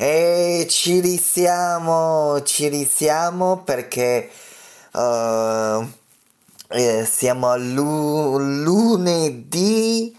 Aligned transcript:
E 0.00 0.64
ci 0.70 1.00
risiamo, 1.00 2.40
ci 2.44 2.68
risiamo 2.68 3.62
perché 3.64 4.30
uh, 4.92 5.84
eh, 6.68 7.04
siamo 7.04 7.48
a 7.48 7.56
lu- 7.56 8.38
lunedì 8.38 10.16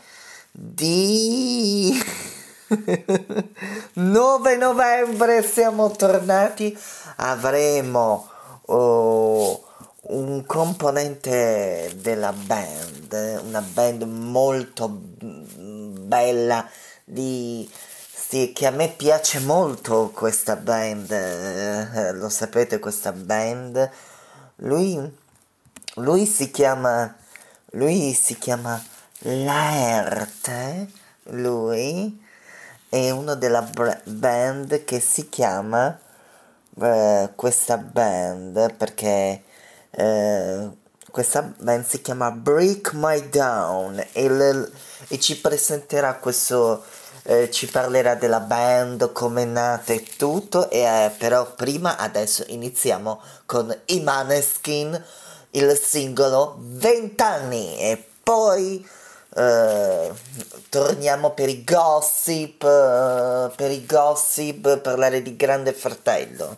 di 0.52 1.98
9 3.94 4.58
novembre 4.58 5.44
siamo 5.44 5.92
tornati. 5.92 6.78
Avremo 7.16 8.28
uh, 8.66 9.64
un 10.10 10.46
componente 10.46 11.94
della 12.02 12.34
band 12.34 13.44
una 13.46 13.62
band 13.62 14.04
molto 14.04 14.90
bella 14.90 16.70
di 17.06 17.70
sì, 18.30 18.54
che 18.54 18.68
a 18.68 18.70
me 18.70 18.90
piace 18.90 19.40
molto 19.40 20.12
questa 20.14 20.56
band, 20.56 21.10
eh, 21.10 22.12
lo 22.12 22.30
sapete 22.30 22.78
questa 22.78 23.12
band. 23.12 23.90
Lui, 24.58 25.18
lui 25.96 26.26
si 26.28 26.52
chiama, 26.52 27.12
lui 27.72 28.14
si 28.14 28.38
chiama 28.38 28.80
Laerte, 29.22 30.92
lui 31.24 32.24
è 32.88 33.10
uno 33.10 33.34
della 33.34 33.68
band 34.04 34.84
che 34.84 35.00
si 35.00 35.28
chiama 35.28 36.00
eh, 36.80 37.30
questa 37.34 37.78
band 37.78 38.76
perché 38.76 39.42
eh, 39.90 40.70
questa 41.10 41.42
band 41.42 41.84
si 41.84 42.00
chiama 42.04 42.30
Break 42.30 42.92
My 42.94 43.28
Down 43.28 44.06
e, 44.12 44.70
e 45.08 45.20
ci 45.20 45.42
presenterà 45.42 46.14
questo 46.14 46.84
eh, 47.30 47.52
ci 47.52 47.68
parlerà 47.68 48.16
della 48.16 48.40
band, 48.40 49.12
come 49.12 49.44
è 49.44 49.46
nata 49.46 49.94
e 49.94 50.04
tutto, 50.18 50.68
e, 50.72 50.80
eh, 50.80 51.12
però 51.16 51.54
prima 51.54 51.96
adesso 51.98 52.44
iniziamo 52.48 53.22
con 53.46 53.76
i 53.86 54.00
Maneskin, 54.00 55.00
il 55.52 55.78
singolo 55.78 56.56
20 56.60 57.22
anni 57.22 57.78
e 57.78 58.04
poi 58.24 58.84
eh, 59.36 60.12
torniamo 60.70 61.30
per 61.32 61.50
i 61.50 61.64
gossip, 61.64 62.64
eh, 62.64 63.52
per 63.56 63.70
i 63.70 63.86
gossip, 63.86 64.80
parlare 64.80 65.22
di 65.22 65.36
Grande 65.36 65.74
Fratello. 65.74 66.58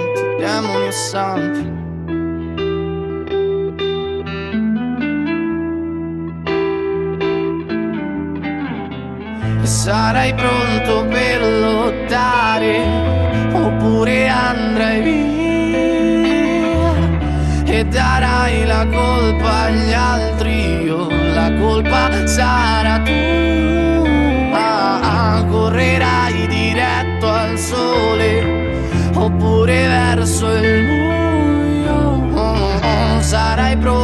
demoni 0.41 0.87
o 0.87 0.91
santi. 0.91 1.69
Sarai 9.61 10.33
pronto 10.33 11.05
per 11.09 11.41
lottare 11.41 12.75
oppure 13.53 14.27
andrai 14.27 15.01
via 15.01 15.29
e 17.65 17.85
darai 17.85 18.65
la 18.65 18.85
colpa 18.87 19.61
agli 19.65 19.93
altri 19.93 20.89
o 20.89 21.07
la 21.33 21.51
colpa 21.59 22.25
sarà 22.25 22.99
tua. 22.99 24.69
Correrai 25.49 26.47
diretto 26.47 27.27
al 27.29 27.57
sole 27.57 28.50
oppure 29.23 29.87
verso 29.87 30.51
il 30.51 30.85
buio. 30.85 32.29
Sarai 33.19 33.77
pronto 33.77 34.00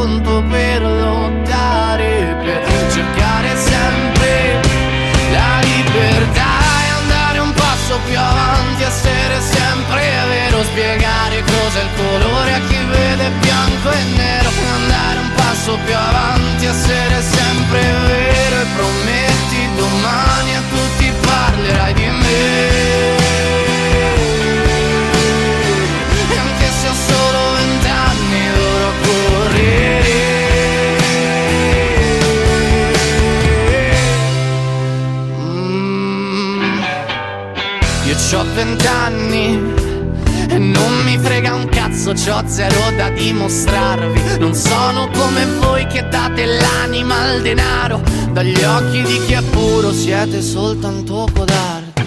dimostrarvi. 43.18 44.38
Non 44.38 44.54
sono 44.54 45.08
come 45.08 45.44
voi 45.58 45.86
che 45.86 46.08
date 46.08 46.46
l'anima 46.46 47.20
al 47.20 47.42
denaro. 47.42 48.00
Dagli 48.30 48.62
occhi 48.62 49.02
di 49.02 49.20
chi 49.26 49.32
è 49.32 49.42
puro 49.42 49.92
siete 49.92 50.40
soltanto 50.40 51.28
codardi. 51.34 52.02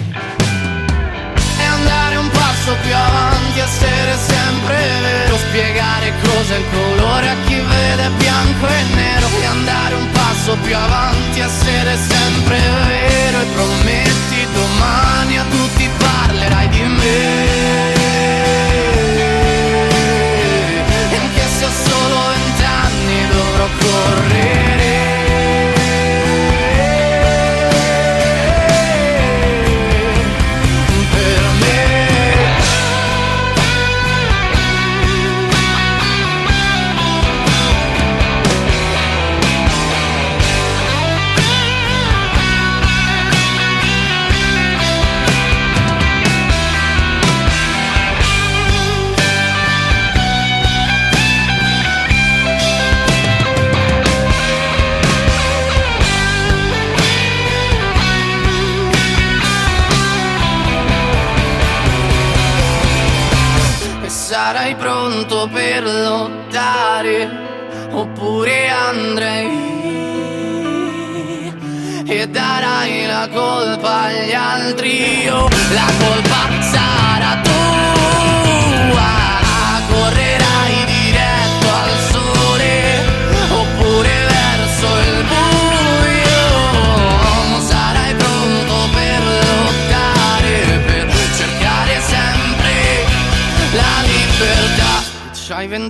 E 1.58 1.64
andare 1.64 2.16
un 2.16 2.28
passo 2.30 2.74
più 2.82 2.94
avanti, 2.94 3.58
essere 3.60 4.16
sempre 4.16 4.76
vero. 5.02 5.36
Spiegare 5.36 6.12
cos'è 6.22 6.56
il 6.56 6.64
colore 6.72 7.28
a 7.28 7.36
chi 7.46 7.54
vede 7.54 8.10
bianco 8.16 8.66
e 8.66 8.82
nero. 8.94 9.26
E 9.40 9.44
andare 9.44 9.94
un 9.94 10.10
passo 10.12 10.56
più 10.62 10.74
avanti, 10.74 11.40
essere 11.40 11.96
sempre 11.96 12.58
vero. 12.88 13.40
E 13.40 13.46
prometti 13.54 14.46
domani 14.54 15.38
a 15.38 15.44
tutti 15.50 15.88
parlerai 15.98 16.68
di 16.68 16.82
me 16.82 17.51
correr. 23.82 24.51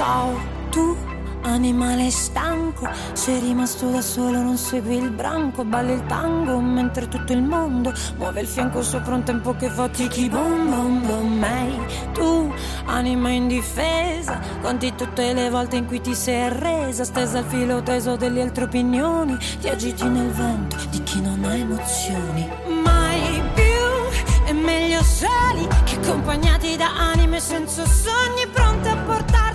Ciao, 0.00 0.32
tu 0.70 0.96
animale 1.42 2.10
stanco, 2.10 2.88
sei 3.12 3.38
rimasto 3.38 3.90
da 3.90 4.00
solo, 4.00 4.40
non 4.40 4.56
segui 4.56 4.96
il 4.96 5.10
branco, 5.10 5.62
balli 5.62 5.92
il 5.92 6.06
tango 6.06 6.58
mentre 6.58 7.06
tutto 7.06 7.34
il 7.34 7.42
mondo 7.42 7.92
muove 8.16 8.40
il 8.40 8.46
fianco 8.46 8.80
sopra 8.80 9.14
un 9.16 9.24
tempo 9.24 9.54
che 9.56 9.68
fatichi 9.68 10.30
bom 10.30 10.70
bom 10.70 11.06
bom. 11.06 11.44
Ehi, 11.44 11.78
tu 12.14 12.50
anima 12.86 13.28
indifesa, 13.28 14.40
conti 14.62 14.94
tutte 14.94 15.34
le 15.34 15.50
volte 15.50 15.76
in 15.76 15.84
cui 15.84 16.00
ti 16.00 16.14
sei 16.14 16.44
arresa, 16.44 17.04
stesa 17.04 17.40
al 17.40 17.44
filo 17.44 17.82
teso 17.82 18.16
delle 18.16 18.40
altre 18.40 18.64
opinioni, 18.64 19.36
ti 19.60 19.68
agiti 19.68 20.08
nel 20.08 20.30
vento 20.30 20.78
di 20.88 21.02
chi 21.02 21.20
non 21.20 21.44
ha 21.44 21.54
emozioni. 21.54 22.48
Mai 22.82 23.42
più 23.52 24.46
è 24.46 24.52
meglio 24.54 25.02
soli 25.02 25.68
che 25.84 25.96
accompagnati 25.96 26.74
da 26.78 26.88
anime 26.96 27.38
senza 27.38 27.84
sogni 27.84 28.46
pronte 28.50 28.88
a 28.88 28.96
portarti 28.96 29.49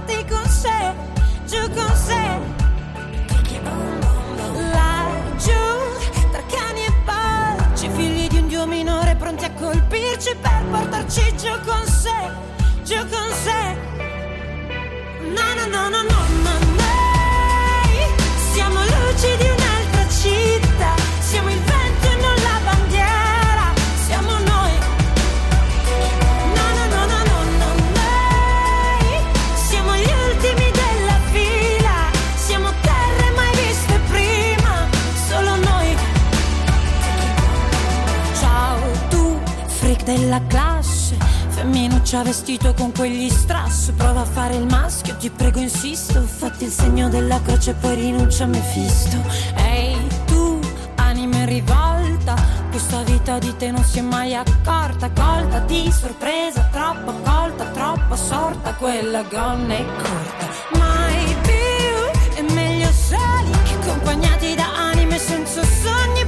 sé, 0.66 0.94
giù 1.50 1.62
con 1.74 1.96
sé. 1.96 2.24
Laggiù, 4.76 5.64
tra 6.32 6.44
cani 6.54 6.84
e 6.86 6.94
porci, 7.06 7.90
figli 7.90 8.28
di 8.28 8.38
un 8.38 8.48
dio 8.48 8.66
minore 8.66 9.16
pronti 9.16 9.46
a 9.46 9.52
colpirci 9.52 10.36
per 10.42 10.64
portarci 10.72 11.36
giù 11.38 11.54
con 11.66 11.86
sé, 11.86 12.20
giù 12.84 12.98
con 13.14 13.30
sé. 13.44 13.64
No, 15.38 15.48
no, 15.58 15.66
no, 15.74 15.90
no, 15.90 16.02
no, 16.12 16.20
no, 16.44 16.56
noi 16.82 17.96
siamo 18.54 18.80
luci 18.80 19.38
di 19.38 19.50
un'altra 19.56 20.08
città, 20.10 20.94
siamo 21.20 21.50
il 21.50 21.60
vento 21.60 21.75
femminuccia 42.06 42.24
vestito 42.24 42.74
con 42.76 42.92
quegli 42.92 43.30
strass, 43.30 43.92
prova 43.92 44.22
a 44.22 44.26
fare 44.26 44.56
il 44.56 44.66
maschio, 44.66 45.18
ti 45.18 45.30
prego 45.32 45.60
insisto, 45.60 46.22
fatti 46.22 46.66
il 46.66 46.72
segno 46.72 47.10
della 47.10 47.42
croce 47.42 47.74
poi 47.74 47.96
rinuncia 47.96 48.44
a 48.44 48.48
Mefisto. 48.48 49.18
Ehi 49.56 50.08
tu, 50.26 50.60
anima 50.96 51.38
in 51.38 51.46
rivolta, 51.48 52.36
questa 52.70 53.02
vita 53.02 53.40
di 53.40 53.56
te 53.58 53.72
non 53.72 53.84
si 53.84 54.00
è 54.00 54.02
mai 54.02 54.36
accorta, 54.36 55.10
colta 55.10 55.60
di 55.62 55.92
sorpresa, 55.92 56.70
troppo 56.72 57.12
colta, 57.24 57.66
troppo 57.72 58.16
sorta, 58.16 58.76
quella 58.76 59.24
gonna 59.24 59.76
è 59.76 59.86
corta. 59.86 60.48
Mai 60.78 61.36
più 61.42 62.44
è 62.44 62.54
meglio 62.54 62.92
soli 62.92 63.52
che 63.64 63.74
accompagnati 63.74 64.54
da 64.54 64.90
anime 64.92 65.18
senza 65.18 65.64
sogni 65.64 66.25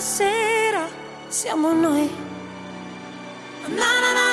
sera, 0.00 0.88
siamo 1.28 1.72
noi. 1.72 2.10
No, 3.68 4.00
no, 4.00 4.12
no, 4.14 4.29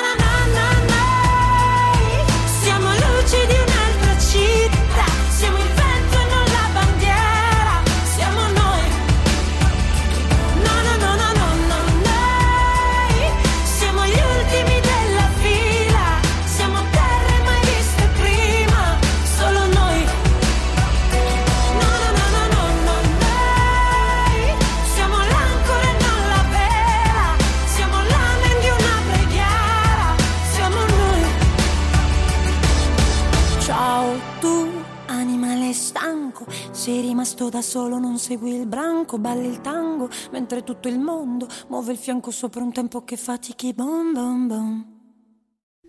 rimasto 37.38 37.48
da 37.48 37.62
solo, 37.62 37.98
non 37.98 38.18
segui 38.18 38.54
il 38.54 38.66
branco, 38.66 39.18
balli 39.18 39.46
il 39.46 39.60
tango, 39.60 40.08
mentre 40.32 40.64
tutto 40.64 40.88
il 40.88 40.98
mondo 40.98 41.46
muove 41.68 41.92
il 41.92 41.98
fianco 41.98 42.32
sopra 42.32 42.62
un 42.62 42.72
tempo 42.72 43.04
che 43.04 43.16
fatichi, 43.16 43.72
bom 43.72 44.12
bom 44.12 44.46
bom. 44.48 44.96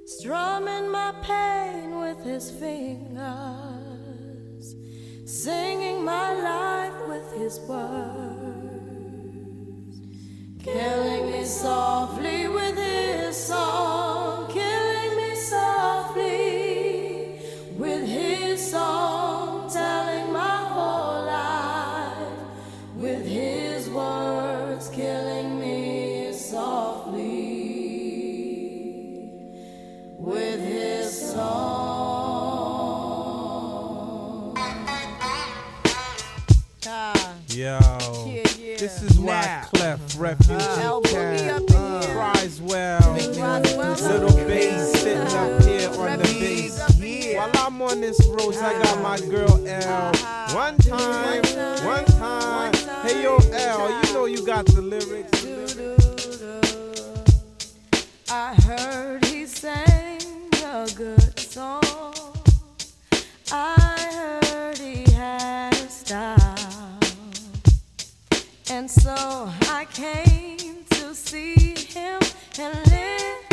strumming 0.05 0.89
my 0.89 1.13
pain 1.21 1.99
with 1.99 2.23
his 2.23 2.49
fingers, 2.49 3.15
singing 5.25 6.03
my 6.03 6.33
life 6.33 7.07
with 7.07 7.31
his 7.37 7.59
words, 7.67 7.99
killing 10.63 11.31
me 11.31 11.45
softly 11.45 12.47
with 12.47 12.75
his 12.75 13.35
song, 13.35 14.47
killing 14.47 15.15
me 15.15 15.35
softly 15.35 16.48
song. 31.39 31.79
Ah, 36.88 37.36
Yo, 37.50 37.55
yeah, 37.58 38.43
yeah. 38.58 38.77
this 38.77 39.01
is 39.03 39.19
why 39.19 39.41
Now. 39.41 39.67
Clef 39.74 40.00
Refugee 40.17 40.53
Boogie 40.55 41.39
Cat 41.39 42.10
cries 42.12 42.62
well. 42.62 43.13
Little 43.13 44.36
bass 44.48 44.91
sitting 45.01 45.19
up 45.19 45.34
uh-huh. 45.34 45.67
here 45.67 45.89
on 45.89 46.19
the 46.19 46.24
bass. 46.24 46.79
up 46.79 46.89
in 46.96 47.01
here. 47.01 47.38
While 47.38 47.51
I'm 47.55 47.81
on 47.81 48.01
this 48.01 48.19
road, 48.27 48.55
I 48.55 48.74
got 48.84 49.01
my 49.01 49.15
uh-huh. 49.15 49.29
girl 49.29 49.67
L. 49.67 50.12
Uh-huh. 50.13 50.55
One 50.55 50.77
time, 50.77 51.43
one 51.86 52.05
time. 52.05 52.74
Hey 53.05 53.24
yo, 53.24 53.38
L, 53.38 54.03
you 54.03 54.13
know 54.13 54.25
you 54.25 54.46
got 54.46 54.65
the 54.65 54.81
lyrics. 54.81 55.46
I 58.31 58.53
heard 58.55 59.25
he 59.25 59.46
sang 59.46 60.19
a 60.63 60.88
good 60.96 61.28
down. 66.09 66.97
And 68.71 68.89
so 68.89 69.13
I 69.69 69.85
came 69.93 70.83
to 70.89 71.13
see 71.13 71.75
him 71.75 72.19
and 72.57 72.91
live. 72.91 73.48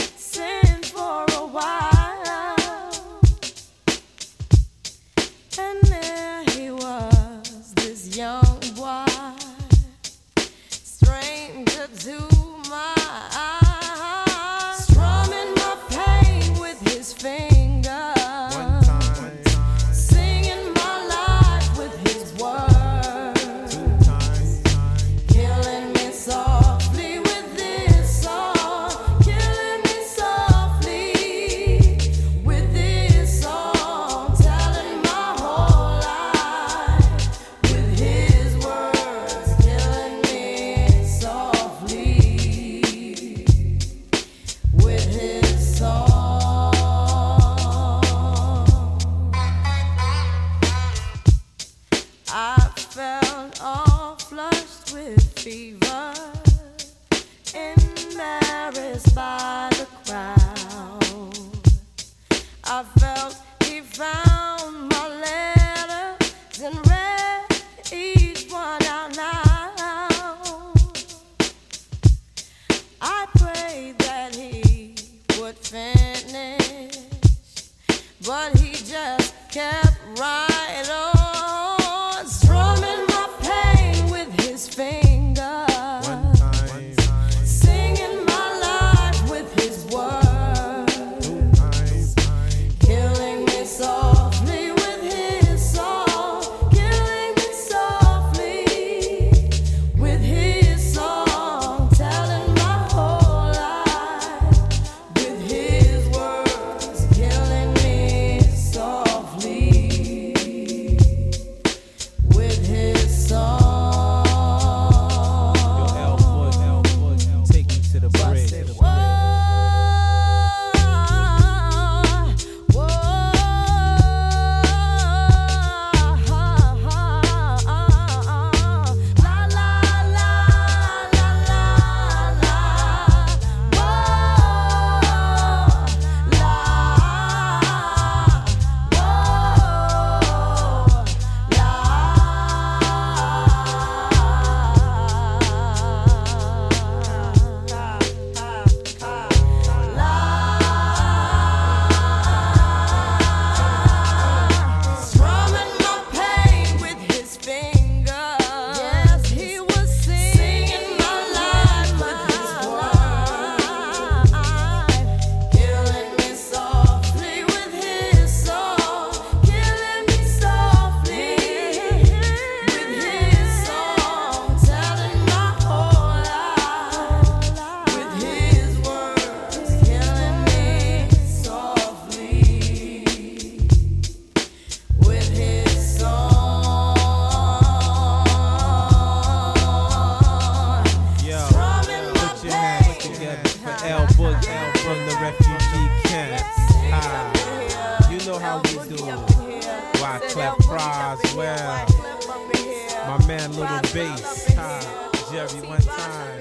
Man 203.48 203.60
Little 203.60 203.94
Bass. 203.94 204.54
Ah, 204.58 205.10
Jerry 205.30 205.60
one 205.68 205.78
time. 205.78 206.40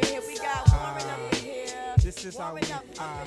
Ah, 0.74 0.98
this 1.98 2.26
is 2.26 2.36
how 2.36 2.54
we. 2.54 2.62
Ah, 2.72 2.82
ah. 2.98 3.24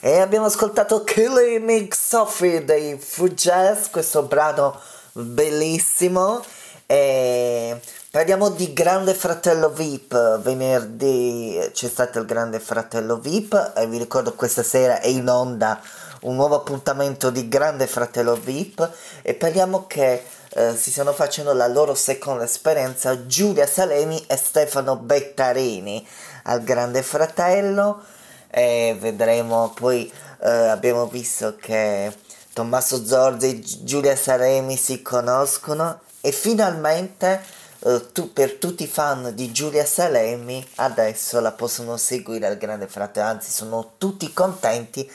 E 0.00 0.18
abbiamo 0.18 0.46
ascoltato 0.46 1.04
Killing 1.04 1.62
Me 1.62 1.88
Sophie 1.90 2.64
dei 2.64 2.98
Jazz, 3.34 3.88
questo 3.90 4.22
brano 4.22 4.80
bellissimo. 5.12 6.42
E 6.86 7.78
parliamo 8.10 8.48
di 8.48 8.72
Grande 8.72 9.12
Fratello 9.12 9.68
VIP. 9.68 10.40
Venerdì 10.40 11.58
c'è 11.72 11.88
stato 11.88 12.18
il 12.20 12.24
Grande 12.24 12.58
Fratello 12.58 13.18
VIP 13.18 13.74
e 13.76 13.86
vi 13.86 13.98
ricordo 13.98 14.32
questa 14.32 14.62
sera 14.62 14.98
è 15.00 15.08
in 15.08 15.28
onda 15.28 15.80
un 16.22 16.36
nuovo 16.36 16.54
appuntamento 16.56 17.30
di 17.30 17.48
Grande 17.48 17.86
Fratello 17.86 18.34
VIP 18.34 18.90
e 19.22 19.34
parliamo 19.34 19.86
che 19.86 20.24
eh, 20.50 20.76
si 20.76 20.90
stanno 20.90 21.12
facendo 21.12 21.52
la 21.52 21.66
loro 21.66 21.94
seconda 21.94 22.44
esperienza 22.44 23.26
Giulia 23.26 23.66
Salemi 23.66 24.22
e 24.26 24.36
Stefano 24.36 24.96
Bettarini 24.96 26.06
al 26.44 26.62
Grande 26.62 27.02
Fratello 27.02 28.02
e 28.50 28.96
vedremo 29.00 29.72
poi 29.74 30.12
eh, 30.42 30.48
abbiamo 30.48 31.06
visto 31.06 31.56
che 31.56 32.14
Tommaso 32.52 33.04
Zorzi 33.04 33.48
e 33.48 33.60
Gi- 33.60 33.84
Giulia 33.84 34.14
Salemi 34.14 34.76
si 34.76 35.02
conoscono 35.02 36.00
e 36.20 36.30
finalmente 36.30 37.42
eh, 37.80 38.12
tu- 38.12 38.32
per 38.32 38.54
tutti 38.54 38.84
i 38.84 38.88
fan 38.88 39.32
di 39.34 39.50
Giulia 39.50 39.86
Salemi 39.86 40.64
adesso 40.76 41.40
la 41.40 41.50
possono 41.50 41.96
seguire 41.96 42.46
al 42.46 42.58
Grande 42.58 42.86
Fratello 42.86 43.26
anzi 43.26 43.50
sono 43.50 43.94
tutti 43.98 44.32
contenti 44.32 45.10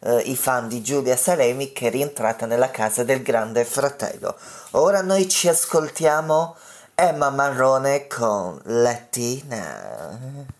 eh, 0.00 0.18
i 0.26 0.36
fan 0.36 0.68
di 0.68 0.82
Giulia 0.82 1.16
Salemi 1.16 1.72
che 1.72 1.88
è 1.88 1.90
rientrata 1.90 2.46
nella 2.46 2.70
casa 2.70 3.04
del 3.04 3.22
Grande 3.22 3.64
Fratello. 3.64 4.36
Ora 4.72 5.02
noi 5.02 5.28
ci 5.28 5.48
ascoltiamo 5.48 6.56
Emma 6.94 7.30
Marrone 7.30 8.06
con 8.06 8.60
Latina 8.64 10.54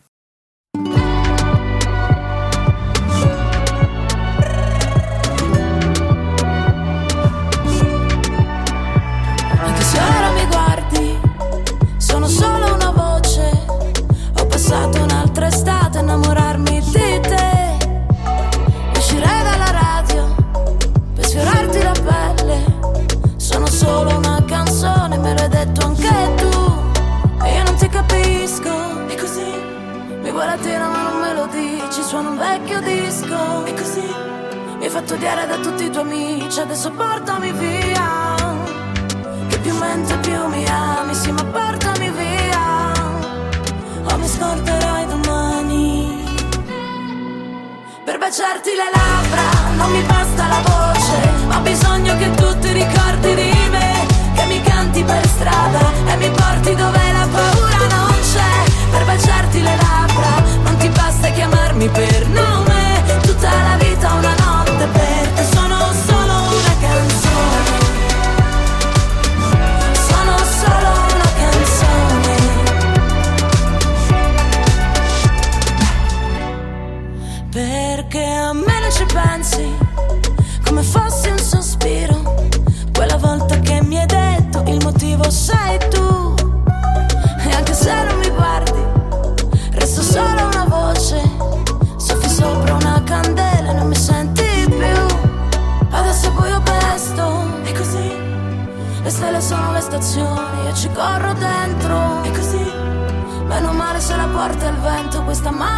fatto 35.07 35.15
odiare 35.15 35.47
da 35.47 35.57
tutti 35.59 35.85
i 35.85 35.91
tuoi 35.91 36.03
amici, 36.03 36.61
adesso 36.61 36.91
portami 36.91 37.53
via. 37.53 38.35
Che 39.49 39.59
più 39.59 39.73
mentre 39.79 40.17
più 40.19 40.47
mi 40.49 40.67
ami, 40.67 41.15
sì 41.15 41.31
ma 41.31 41.45
portami 41.45 42.11
via. 42.11 42.93
O 44.11 44.19
mi 44.19 44.27
scorderai 44.27 45.07
domani. 45.07 46.25
Per 48.05 48.19
baciarti 48.19 48.71
le 48.71 48.89
labbra 48.93 49.47
non 49.77 49.91
mi 49.93 50.03
basta 50.03 50.47
la 50.49 50.61
voce, 50.65 51.57
ho 51.57 51.61
bisogno 51.61 52.17
che 52.17 52.31
tu 52.35 52.59
ti 52.59 52.73
ricordi 52.73 53.35
di 53.35 53.53
me, 53.71 54.07
che 54.35 54.45
mi 54.47 54.61
canti 54.63 55.05
per 55.05 55.27
strada 55.29 55.93
e 56.07 56.17
mi 56.17 56.31
porti 56.31 56.75
dove 56.75 57.13
la 57.13 57.29
paura 57.31 57.79
non 57.95 58.15
c'è. 58.33 58.71
Per 58.91 59.05
baciarti 59.05 59.63
le 59.63 59.77
labbra 59.77 60.43
non 60.65 60.77
ti 60.79 60.89
basta 60.89 61.29
chiamarmi 61.31 61.89
per 61.91 62.29
nome, 62.29 63.03
tutta 63.23 63.51
la 63.51 63.77
vita 63.79 64.13
una 64.15 64.29
notte 64.31 64.46
pensi 79.17 79.75
come 80.65 80.83
fossi 80.83 81.29
un 81.29 81.39
sospiro. 81.39 82.49
Quella 82.93 83.17
volta 83.17 83.59
che 83.61 83.83
mi 83.83 83.99
hai 83.99 84.07
detto 84.07 84.63
il 84.67 84.83
motivo 84.83 85.31
sei 85.31 85.79
tu. 85.91 86.35
E 87.39 87.51
anche 87.53 87.75
se 87.75 87.93
non 88.05 88.19
mi 88.19 88.29
guardi, 88.31 88.83
resto 89.73 90.03
solo 90.03 90.47
una 90.53 90.65
voce. 90.69 91.21
Soffi 91.97 92.29
sopra 92.29 92.75
una 92.75 93.03
candela 93.05 93.71
e 93.71 93.75
non 93.75 93.89
mi 93.89 93.97
senti 93.97 94.67
più. 94.67 94.97
Adesso 95.91 96.29
è 96.29 96.31
buio 96.33 96.61
pesto, 96.61 97.25
e 97.65 97.73
così. 97.73 98.13
Le 99.03 99.11
stelle 99.11 99.41
sono 99.41 99.73
le 99.73 99.81
stazioni 99.81 100.69
e 100.69 100.75
ci 100.75 100.91
corro 100.93 101.33
dentro. 101.35 102.23
E 102.23 102.31
così. 102.33 102.65
Meno 103.47 103.73
male 103.73 104.01
se 104.01 104.17
la 104.17 104.27
porta 104.27 104.69
il 104.69 104.77
vento 104.79 105.23
questa 105.23 105.51
malinconia 105.51 105.76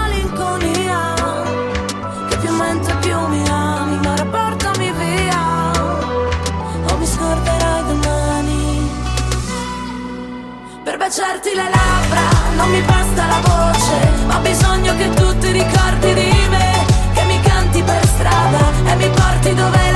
baciarti 11.09 11.55
le 11.55 11.71
labbra 11.71 12.21
non 12.57 12.69
mi 12.69 12.83
basta 12.83 13.27
la 13.27 13.41
voce 13.41 13.97
ho 14.31 14.39
bisogno 14.41 14.95
che 14.95 15.09
tu 15.15 15.39
ti 15.39 15.53
ricordi 15.53 16.13
di 16.13 16.33
me 16.51 16.85
Che 17.15 17.23
mi 17.25 17.41
canti 17.41 17.83
per 17.83 18.07
strada 18.07 18.71
e 18.85 18.95
mi 18.97 19.09
porti 19.09 19.55
dove 19.55 19.88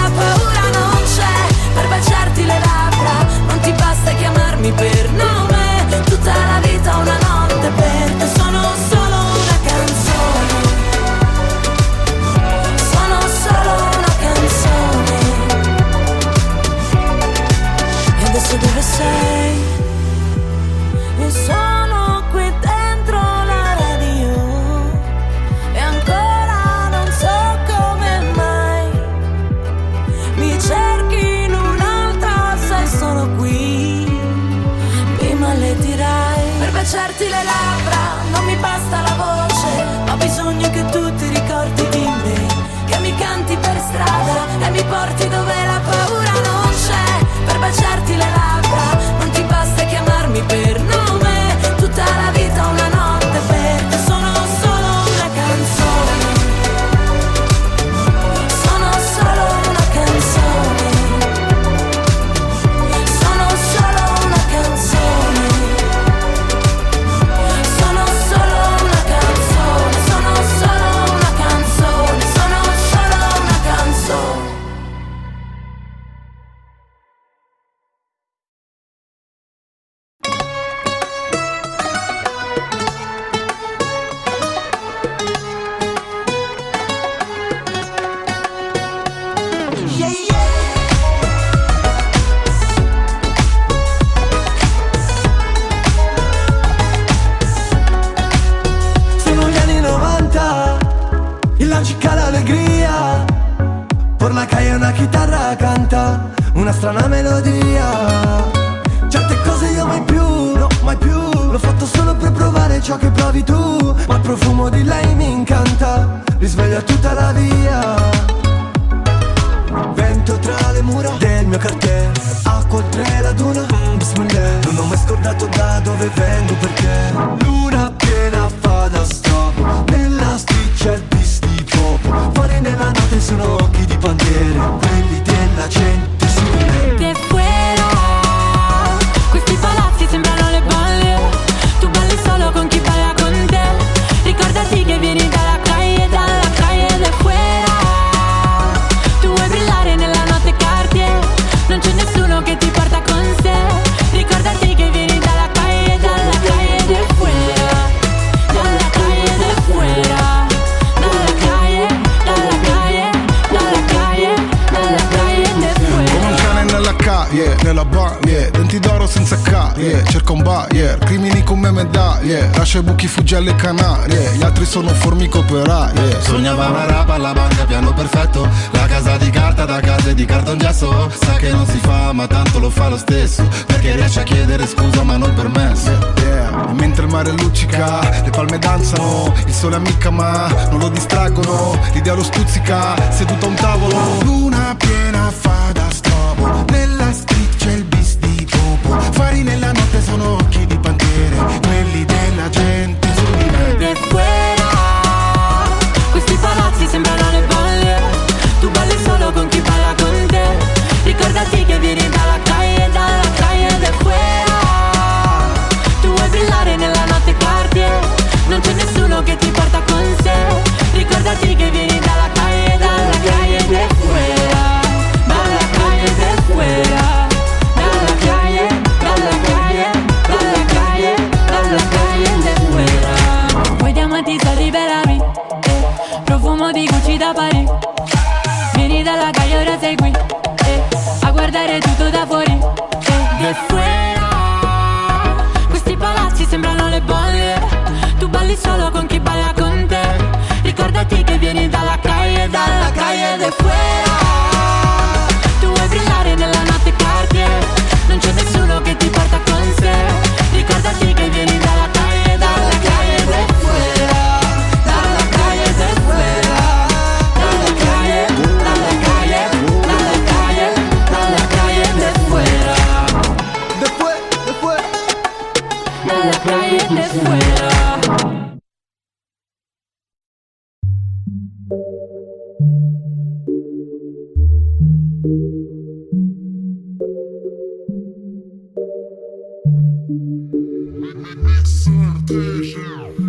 i 173.32 173.34
buchi, 173.34 173.34
fuggi 173.34 173.34
alle 173.34 173.54
Canarie 173.54 174.36
Gli 174.36 174.42
altri 174.42 174.64
sono 174.64 174.88
formiche 174.88 175.38
operaie 175.38 176.20
Sognava 176.20 176.66
una 176.66 176.86
rapa 176.86 177.14
alla 177.14 177.32
banca, 177.32 177.64
piano 177.64 177.92
perfetto. 177.92 178.48
La 178.72 178.86
casa 178.86 179.16
di 179.16 179.30
carta 179.30 179.64
da 179.64 179.80
case 179.80 180.14
di 180.14 180.24
cartongesso 180.24 181.10
Sa 181.10 181.34
che 181.36 181.50
non 181.50 181.66
si 181.66 181.78
fa 181.78 182.12
ma 182.12 182.26
tanto 182.26 182.58
lo 182.58 182.70
fa 182.70 182.88
lo 182.88 182.96
stesso. 182.96 183.46
Perché 183.66 183.94
riesce 183.96 184.20
a 184.20 184.22
chiedere 184.22 184.66
scusa 184.66 185.02
ma 185.02 185.16
non 185.16 185.32
permesso. 185.34 185.90
Yeah. 186.16 186.70
E 186.70 186.72
mentre 186.72 187.04
il 187.04 187.10
mare 187.10 187.30
luccica, 187.32 188.00
le 188.22 188.30
palme 188.30 188.58
danzano, 188.58 189.32
il 189.46 189.52
sole 189.52 189.76
ammicca 189.76 190.10
ma 190.10 190.48
non 190.70 190.80
lo 190.80 190.88
distraggono, 190.88 191.78
l'idea 191.92 192.14
lo 192.14 192.22
stuzzica, 192.22 192.94
seduto 193.10 193.46
a 193.46 193.48
un 193.48 193.54
tavolo. 193.54 194.22
Luna 194.22 194.76
piena 194.76 195.30
fa 195.30 195.70
da 195.72 195.90
strobo, 195.90 196.64
nella 196.70 197.12
spiccia 197.12 197.70
il 197.70 197.84
bis 197.84 198.16
di 198.18 198.46
popo, 198.50 199.00
fari 199.12 199.42
nella 199.42 199.72
notte 199.72 200.02
sono 200.02 200.34
occhi 200.34 200.66
di 200.66 200.76
bandiere, 200.76 201.36
quelli 201.60 202.04
della 202.04 202.48
gente 202.50 203.01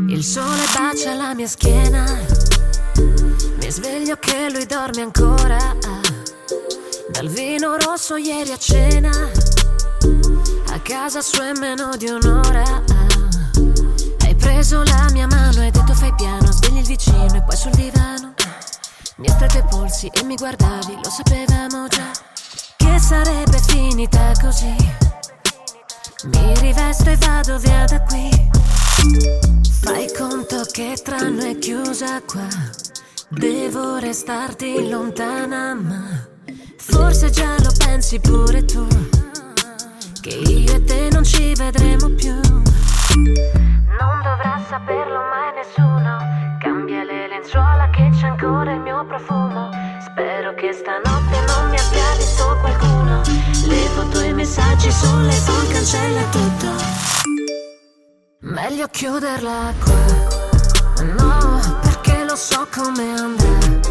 Il 0.08 0.24
sole 0.24 0.64
bacia 0.74 1.14
la 1.14 1.36
mia 1.36 1.46
schiena. 1.46 2.04
Mi 3.60 3.70
sveglio 3.70 4.16
che 4.18 4.50
lui 4.52 4.66
dorme 4.66 5.02
ancora. 5.02 5.76
Dal 7.12 7.28
vino 7.28 7.78
rosso 7.78 8.16
ieri 8.16 8.52
a 8.52 8.58
cena. 8.58 9.12
A 10.70 10.80
casa 10.80 11.22
sua 11.22 11.50
è 11.50 11.52
meno 11.60 11.96
di 11.96 12.08
un'ora. 12.08 12.82
Hai 14.22 14.36
preso 14.36 14.82
la 14.84 15.08
mia 15.12 15.28
mano 15.28 15.62
e 15.62 15.70
detto 15.70 15.94
fai 15.94 16.14
piano 16.16 16.52
Svegli 16.52 16.80
il 16.80 16.86
vicino 16.86 17.36
e 17.36 17.44
poi 17.44 17.56
sul 17.56 17.72
divano. 17.72 18.34
Mi 19.18 19.28
stretto 19.30 19.60
i 19.60 19.64
polsi 19.70 20.08
e 20.08 20.24
mi 20.24 20.36
guardavi 20.36 20.96
Lo 21.04 21.10
sapevamo 21.10 21.88
già. 21.88 22.10
Che 22.78 23.00
sarebbe 23.00 23.60
finita 23.68 24.32
così 24.42 25.03
Mi 26.26 26.54
rivesto 26.62 27.10
e 27.10 27.18
vado 27.18 27.58
via 27.60 27.84
da 27.86 28.02
qui 28.04 28.30
Fai 29.82 30.08
conto 30.18 30.64
che 30.72 30.94
tra 31.04 31.28
noi 31.28 31.52
è 31.52 31.58
chiusa 31.60 32.22
qua. 32.22 32.48
Devo 33.28 33.98
restarti 33.98 34.90
lontana, 34.90 35.74
ma 35.74 36.26
forse 36.78 37.30
già 37.30 37.56
lo 37.60 37.72
pensi 37.78 38.22
pure 38.22 38.64
tu. 38.64 38.88
Che 40.22 40.30
io 40.30 40.74
e 40.74 40.84
te 40.86 41.10
non 41.12 41.26
ci 41.26 41.54
vedremo 41.56 42.10
più. 42.12 42.34
Non 42.34 44.22
dovrà 44.24 44.64
saperlo 44.70 45.20
mai 45.20 45.54
nessuno. 45.56 46.18
Cambia 46.60 47.04
le 47.04 47.28
lenzuola 47.28 47.90
che 47.90 48.10
c'è 48.18 48.28
ancora 48.28 48.72
il 48.72 48.80
mio 48.80 49.06
profumo. 49.06 49.70
Spero 50.00 50.54
che 50.54 50.72
stanotte 50.72 51.13
Le 53.66 53.88
foto 53.96 54.20
e 54.20 54.28
i 54.28 54.34
messaggi 54.34 54.92
sulle 54.92 55.36
phone 55.46 55.68
cancella 55.70 56.22
tutto. 56.30 56.68
Meglio 58.42 58.88
chiuderla 58.88 59.74
qua. 59.84 61.04
No, 61.18 61.60
perché 61.82 62.26
lo 62.26 62.36
so 62.36 62.68
come 62.74 63.14
andrà. 63.14 63.82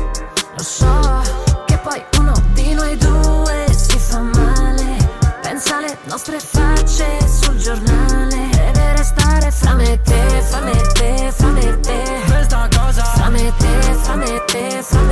Lo 0.56 0.62
so 0.62 1.22
che 1.66 1.78
poi 1.78 2.02
uno 2.18 2.34
di 2.52 2.74
noi 2.74 2.96
due 2.98 3.66
si 3.74 3.98
fa 3.98 4.20
male. 4.20 4.96
Pensa 5.40 5.76
alle 5.78 5.96
nostre 6.04 6.38
facce 6.38 7.18
sul 7.26 7.56
giornale. 7.56 8.48
Deve 8.50 8.96
restare 8.96 9.50
fra 9.50 9.74
me 9.74 9.92
e 9.92 10.02
te, 10.02 10.42
fra 10.48 10.60
me 10.60 10.72
e 10.72 10.86
te, 10.92 11.32
fra 11.34 11.48
me 11.48 11.60
e 11.60 11.80
te. 11.80 12.20
Questa 12.26 12.68
cosa 12.76 13.04
fra 13.04 13.28
me 13.30 13.46
e 13.46 13.52
te, 13.56 13.96
fra 14.02 14.16
me 14.16 14.34
e 14.34 14.44
te, 14.44 14.82
fra 14.82 15.00
me 15.00 15.11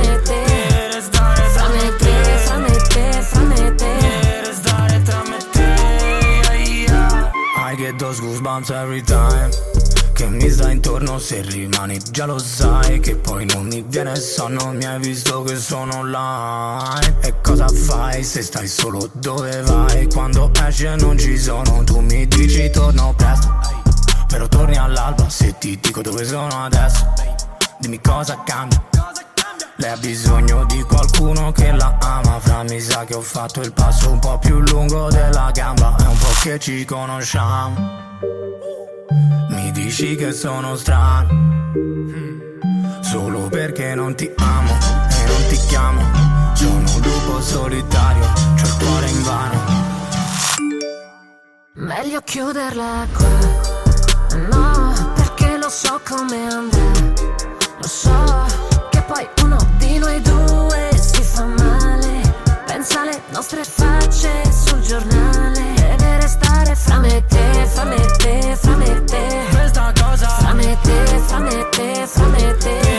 Those 8.11 8.19
goosebumps 8.19 8.71
every 8.71 9.01
time. 9.03 9.49
Che 10.13 10.27
mi 10.27 10.49
sta 10.49 10.69
intorno 10.69 11.17
se 11.17 11.41
rimani 11.43 11.97
Già 12.11 12.25
lo 12.25 12.37
sai 12.39 12.99
che 12.99 13.15
poi 13.15 13.45
non 13.45 13.67
mi 13.67 13.85
viene 13.87 14.17
sonno. 14.17 14.73
Mi 14.73 14.83
hai 14.83 14.99
visto 14.99 15.43
che 15.43 15.55
sono 15.55 15.99
online. 15.99 17.19
E 17.21 17.35
cosa 17.41 17.69
fai 17.69 18.21
se 18.25 18.41
stai 18.41 18.67
solo? 18.67 19.09
Dove 19.13 19.61
vai? 19.61 20.09
Quando 20.09 20.51
esce 20.67 20.93
non 20.97 21.17
ci 21.17 21.37
sono. 21.37 21.85
Tu 21.85 22.01
mi 22.01 22.27
dici 22.27 22.69
torno 22.69 23.13
presto. 23.15 23.47
Però 24.27 24.45
torni 24.45 24.75
all'alba 24.75 25.29
se 25.29 25.57
ti 25.57 25.79
dico 25.81 26.01
dove 26.01 26.25
sono 26.25 26.65
adesso. 26.65 27.13
Dimmi 27.79 28.01
cosa 28.01 28.43
cambia 28.43 28.89
lei 29.75 29.91
ha 29.91 29.97
bisogno 29.97 30.65
di 30.65 30.81
qualcuno 30.83 31.51
che 31.51 31.71
la 31.71 31.97
ama. 31.99 32.39
Fra 32.39 32.63
mi 32.63 32.79
sa 32.79 33.03
che 33.05 33.15
ho 33.15 33.21
fatto 33.21 33.61
il 33.61 33.73
passo 33.73 34.11
un 34.11 34.19
po' 34.19 34.37
più 34.39 34.59
lungo 34.59 35.09
della 35.09 35.51
gamba. 35.51 35.95
È 35.97 36.05
un 36.05 36.17
po' 36.17 36.33
che 36.41 36.59
ci 36.59 36.85
conosciamo. 36.85 37.75
Mi 39.49 39.71
dici 39.71 40.15
che 40.15 40.31
sono 40.31 40.75
strano. 40.75 41.49
Solo 43.01 43.49
perché 43.49 43.93
non 43.95 44.15
ti 44.15 44.31
amo 44.37 44.71
e 44.71 45.25
non 45.27 45.47
ti 45.49 45.57
chiamo. 45.67 46.01
Sono 46.53 46.75
un 46.75 47.01
lupo 47.01 47.41
solitario, 47.41 48.25
c'ho 48.55 48.65
il 48.65 48.77
cuore 48.77 49.09
in 49.09 49.23
vano. 49.23 49.59
Meglio 51.73 52.21
chiuderla 52.21 53.07
qua. 53.13 54.37
No, 54.37 55.13
perché 55.15 55.57
lo 55.57 55.69
so 55.69 55.99
come 56.07 56.47
andrà. 56.47 56.91
Lo 57.79 57.87
so 57.87 58.70
poi 59.11 59.27
uno 59.43 59.57
di 59.77 59.97
noi 59.97 60.21
due 60.21 60.89
si 60.95 61.21
fa 61.21 61.43
male. 61.43 62.21
Pensa 62.65 63.01
alle 63.01 63.21
nostre 63.31 63.63
facce 63.65 64.29
sul 64.49 64.79
giornale. 64.79 65.73
Deve 65.75 66.21
restare 66.21 66.75
fra 66.75 66.97
me 66.99 67.17
e 67.17 67.25
te, 67.25 67.65
fra 67.65 67.83
me 67.83 67.95
e 67.95 68.05
te, 68.17 68.55
fra 68.55 68.75
me 68.77 68.85
e 68.85 69.03
te. 69.03 69.45
Questa 69.49 69.93
cosa 70.01 70.27
Fra 70.27 70.53
me 70.53 70.71
e 70.71 70.77
te, 70.81 71.21
fra 71.27 71.39
me 71.39 71.59
e 71.59 71.69
te, 71.69 72.07
fra 72.07 72.25
me 72.27 72.49
e 72.49 72.57
te. 72.57 72.90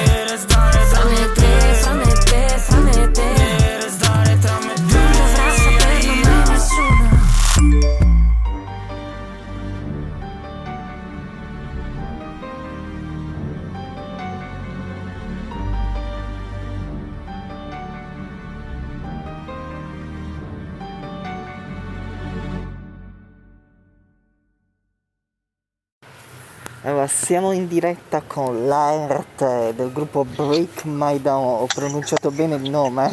Siamo 27.12 27.52
in 27.52 27.68
diretta 27.68 28.22
con 28.26 28.66
l'ART 28.66 29.72
del 29.72 29.92
gruppo 29.92 30.24
Break 30.24 30.84
My 30.84 31.20
Down. 31.20 31.62
Ho 31.62 31.66
pronunciato 31.66 32.30
bene 32.30 32.56
il 32.56 32.68
nome? 32.70 33.12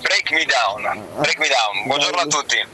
Break 0.00 0.30
me 0.32 0.44
down, 0.44 1.04
break 1.16 1.38
me 1.38 1.46
down. 1.48 1.86
Buongiorno 1.86 2.20
a 2.20 2.26
tutti. 2.26 2.66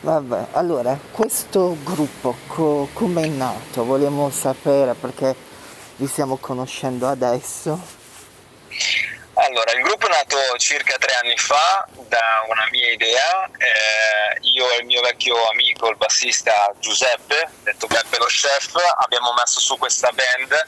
Vabbè, 0.00 0.48
allora, 0.52 0.96
questo 1.10 1.76
gruppo 1.82 2.36
co- 2.46 2.88
come 2.92 3.24
è 3.24 3.26
nato? 3.26 3.84
Vogliamo 3.84 4.30
sapere 4.30 4.94
perché 4.94 5.34
vi 5.96 6.06
stiamo 6.06 6.36
conoscendo 6.36 7.08
adesso. 7.08 7.96
Allora, 9.40 9.70
il 9.70 9.82
gruppo 9.82 10.06
è 10.06 10.10
nato 10.10 10.36
circa 10.56 10.96
tre 10.98 11.14
anni 11.22 11.36
fa 11.36 11.86
da 12.08 12.44
una 12.48 12.66
mia 12.72 12.90
idea. 12.90 13.48
Eh, 13.56 14.38
io 14.40 14.68
e 14.72 14.78
il 14.78 14.86
mio 14.86 15.00
vecchio 15.00 15.48
amico, 15.50 15.88
il 15.90 15.96
bassista 15.96 16.72
Giuseppe, 16.80 17.48
detto 17.62 17.86
Beppe 17.86 18.18
lo 18.18 18.24
chef, 18.24 18.74
abbiamo 18.96 19.32
messo 19.34 19.60
su 19.60 19.78
questa 19.78 20.10
band 20.10 20.66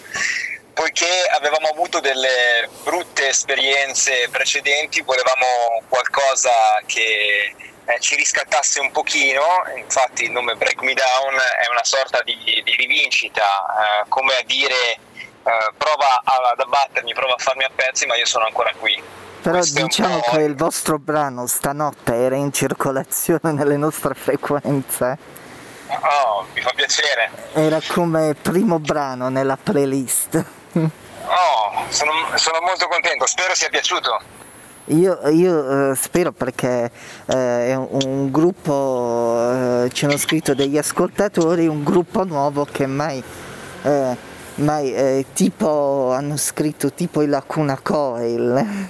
poiché 0.73 1.27
avevamo 1.33 1.69
avuto 1.69 1.99
delle 1.99 2.69
brutte 2.85 3.29
esperienze 3.29 4.29
precedenti, 4.31 5.03
volevamo 5.03 5.83
qualcosa 5.89 6.53
che 6.87 7.55
eh, 7.85 8.01
ci 8.01 8.15
riscattasse 8.15 8.79
un 8.81 8.93
pochino, 8.93 9.65
infatti 9.77 10.25
il 10.25 10.31
nome 10.31 10.55
Break 10.55 10.81
Me 10.83 10.95
Down 10.95 11.35
è 11.35 11.69
una 11.71 11.85
sorta 11.85 12.23
di, 12.23 12.63
di 12.65 12.77
rivincita, 12.77 13.43
eh, 13.45 14.09
come 14.09 14.37
a 14.37 14.43
dire 14.45 14.97
eh, 15.43 15.73
prova 15.77 16.21
ad 16.23 16.61
abbattermi, 16.61 17.13
prova 17.15 17.35
a 17.35 17.39
farmi 17.39 17.65
a 17.65 17.71
pezzi, 17.75 18.07
ma 18.07 18.17
io 18.17 18.27
sono 18.27 18.45
ancora 18.45 18.73
qui. 18.79 19.03
Però 19.43 19.57
Questo 19.57 19.83
diciamo 19.83 20.21
che 20.21 20.43
il 20.43 20.55
vostro 20.55 20.99
brano 20.99 21.47
stanotte 21.47 22.15
era 22.15 22.37
in 22.37 22.53
circolazione 22.53 23.53
nelle 23.53 23.77
nostre 23.77 24.15
frequenze. 24.15 25.39
Oh, 25.89 26.47
mi 26.55 26.61
fa 26.61 26.73
piacere. 26.75 27.31
Era 27.55 27.79
come 27.89 28.37
primo 28.41 28.79
brano 28.79 29.29
nella 29.29 29.57
playlist. 29.57 30.45
Oh, 30.73 31.85
sono, 31.89 32.13
sono 32.35 32.61
molto 32.61 32.87
contento, 32.87 33.27
spero 33.27 33.55
sia 33.55 33.69
piaciuto. 33.69 34.21
Io, 34.87 35.21
io, 35.29 35.91
eh, 35.91 35.95
spero 35.95 36.33
perché 36.33 36.91
eh, 37.27 37.69
è 37.69 37.75
un, 37.77 37.89
un 38.05 38.31
gruppo, 38.31 39.85
eh, 39.85 39.91
ci 39.93 40.05
hanno 40.05 40.17
scritto 40.17 40.55
degli 40.55 40.77
ascoltatori, 40.77 41.67
un 41.67 41.85
gruppo 41.85 42.25
nuovo 42.25 42.65
che 42.65 42.87
mai, 42.87 43.23
mai 44.61 44.95
eh, 44.95 45.27
tipo, 45.33 46.13
hanno 46.13 46.37
scritto 46.37 46.93
tipo 46.93 47.23
i 47.23 47.27
Lacuna 47.27 47.79
Coil. 47.81 48.89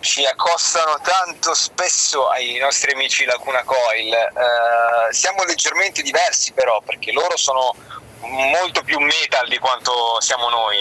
Ci 0.00 0.24
accostano 0.24 0.98
tanto 1.02 1.54
spesso 1.54 2.28
ai 2.28 2.58
nostri 2.58 2.92
amici 2.92 3.24
Lacuna 3.24 3.62
Coil. 3.64 4.12
Eh, 4.12 5.12
siamo 5.12 5.44
leggermente 5.44 6.02
diversi 6.02 6.52
però, 6.52 6.80
perché 6.84 7.12
loro 7.12 7.36
sono 7.36 7.74
molto 8.20 8.82
più 8.82 8.98
metal 8.98 9.48
di 9.48 9.58
quanto 9.58 10.20
siamo 10.20 10.48
noi. 10.48 10.76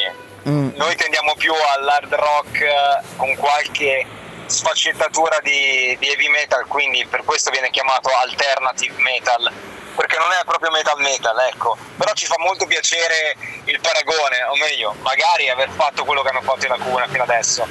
Mm. 0.48 0.70
Noi 0.76 0.96
tendiamo 0.96 1.34
più 1.36 1.54
all'hard 1.76 2.14
rock 2.14 2.62
eh, 2.62 3.02
con 3.18 3.36
qualche 3.36 4.06
sfaccettatura 4.46 5.40
di, 5.42 5.96
di 6.00 6.08
heavy 6.08 6.30
metal, 6.30 6.66
quindi 6.68 7.06
per 7.06 7.24
questo 7.24 7.52
viene 7.52 7.70
chiamato 7.70 8.10
alternative 8.10 8.96
metal, 9.02 9.52
perché 9.98 10.18
non 10.20 10.30
è 10.32 10.46
proprio 10.46 10.70
metal 10.70 11.00
metal, 11.00 11.36
ecco. 11.52 11.76
Però 11.98 12.14
ci 12.14 12.28
fa 12.28 12.36
molto 12.38 12.68
piacere 12.68 13.36
il 13.66 13.80
paragone, 13.82 14.44
o 14.44 14.56
meglio, 14.56 14.94
magari 15.02 15.50
aver 15.50 15.70
fatto 15.72 16.06
quello 16.06 16.22
che 16.22 16.30
hanno 16.30 16.42
fatto 16.42 16.68
in 16.68 16.72
Lacuna 16.78 17.08
fino 17.08 17.24
adesso. 17.24 17.68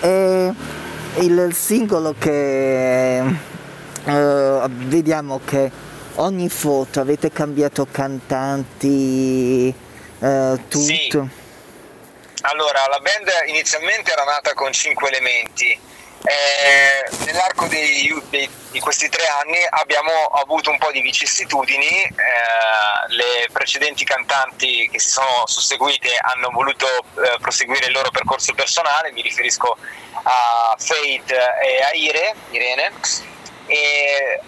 E 0.00 0.52
il 1.14 1.54
singolo 1.54 2.14
che 2.18 3.18
eh, 3.18 4.62
vediamo 4.68 5.40
che 5.44 5.70
ogni 6.16 6.50
foto 6.50 7.00
avete 7.00 7.32
cambiato 7.32 7.86
cantanti, 7.90 9.68
eh, 9.68 10.60
tutto. 10.68 10.78
Sì. 10.78 11.40
Allora, 12.42 12.86
la 12.88 12.98
band 12.98 13.30
inizialmente 13.46 14.12
era 14.12 14.24
nata 14.24 14.52
con 14.52 14.72
cinque 14.72 15.08
elementi. 15.08 15.90
Eh, 16.24 17.24
nell'arco 17.24 17.66
dei- 17.66 18.14
dei- 18.30 18.48
di 18.70 18.78
questi 18.78 19.08
tre 19.08 19.26
anni 19.26 19.58
abbiamo 19.70 20.12
avuto 20.26 20.70
un 20.70 20.78
po' 20.78 20.92
di 20.92 21.00
vicissitudini, 21.00 21.88
eh, 22.04 22.12
le 23.08 23.48
precedenti 23.52 24.04
cantanti 24.04 24.88
che 24.88 25.00
si 25.00 25.10
sono 25.10 25.46
susseguite 25.46 26.16
hanno 26.20 26.50
voluto 26.50 26.86
eh, 26.86 27.38
proseguire 27.40 27.86
il 27.86 27.92
loro 27.92 28.10
percorso 28.10 28.54
personale, 28.54 29.10
mi 29.12 29.20
riferisco 29.22 29.76
a 30.22 30.76
Fate 30.78 31.34
e 31.64 31.82
a 31.82 31.92
Ire, 31.92 32.34
Irene, 32.50 32.92
e 33.66 34.40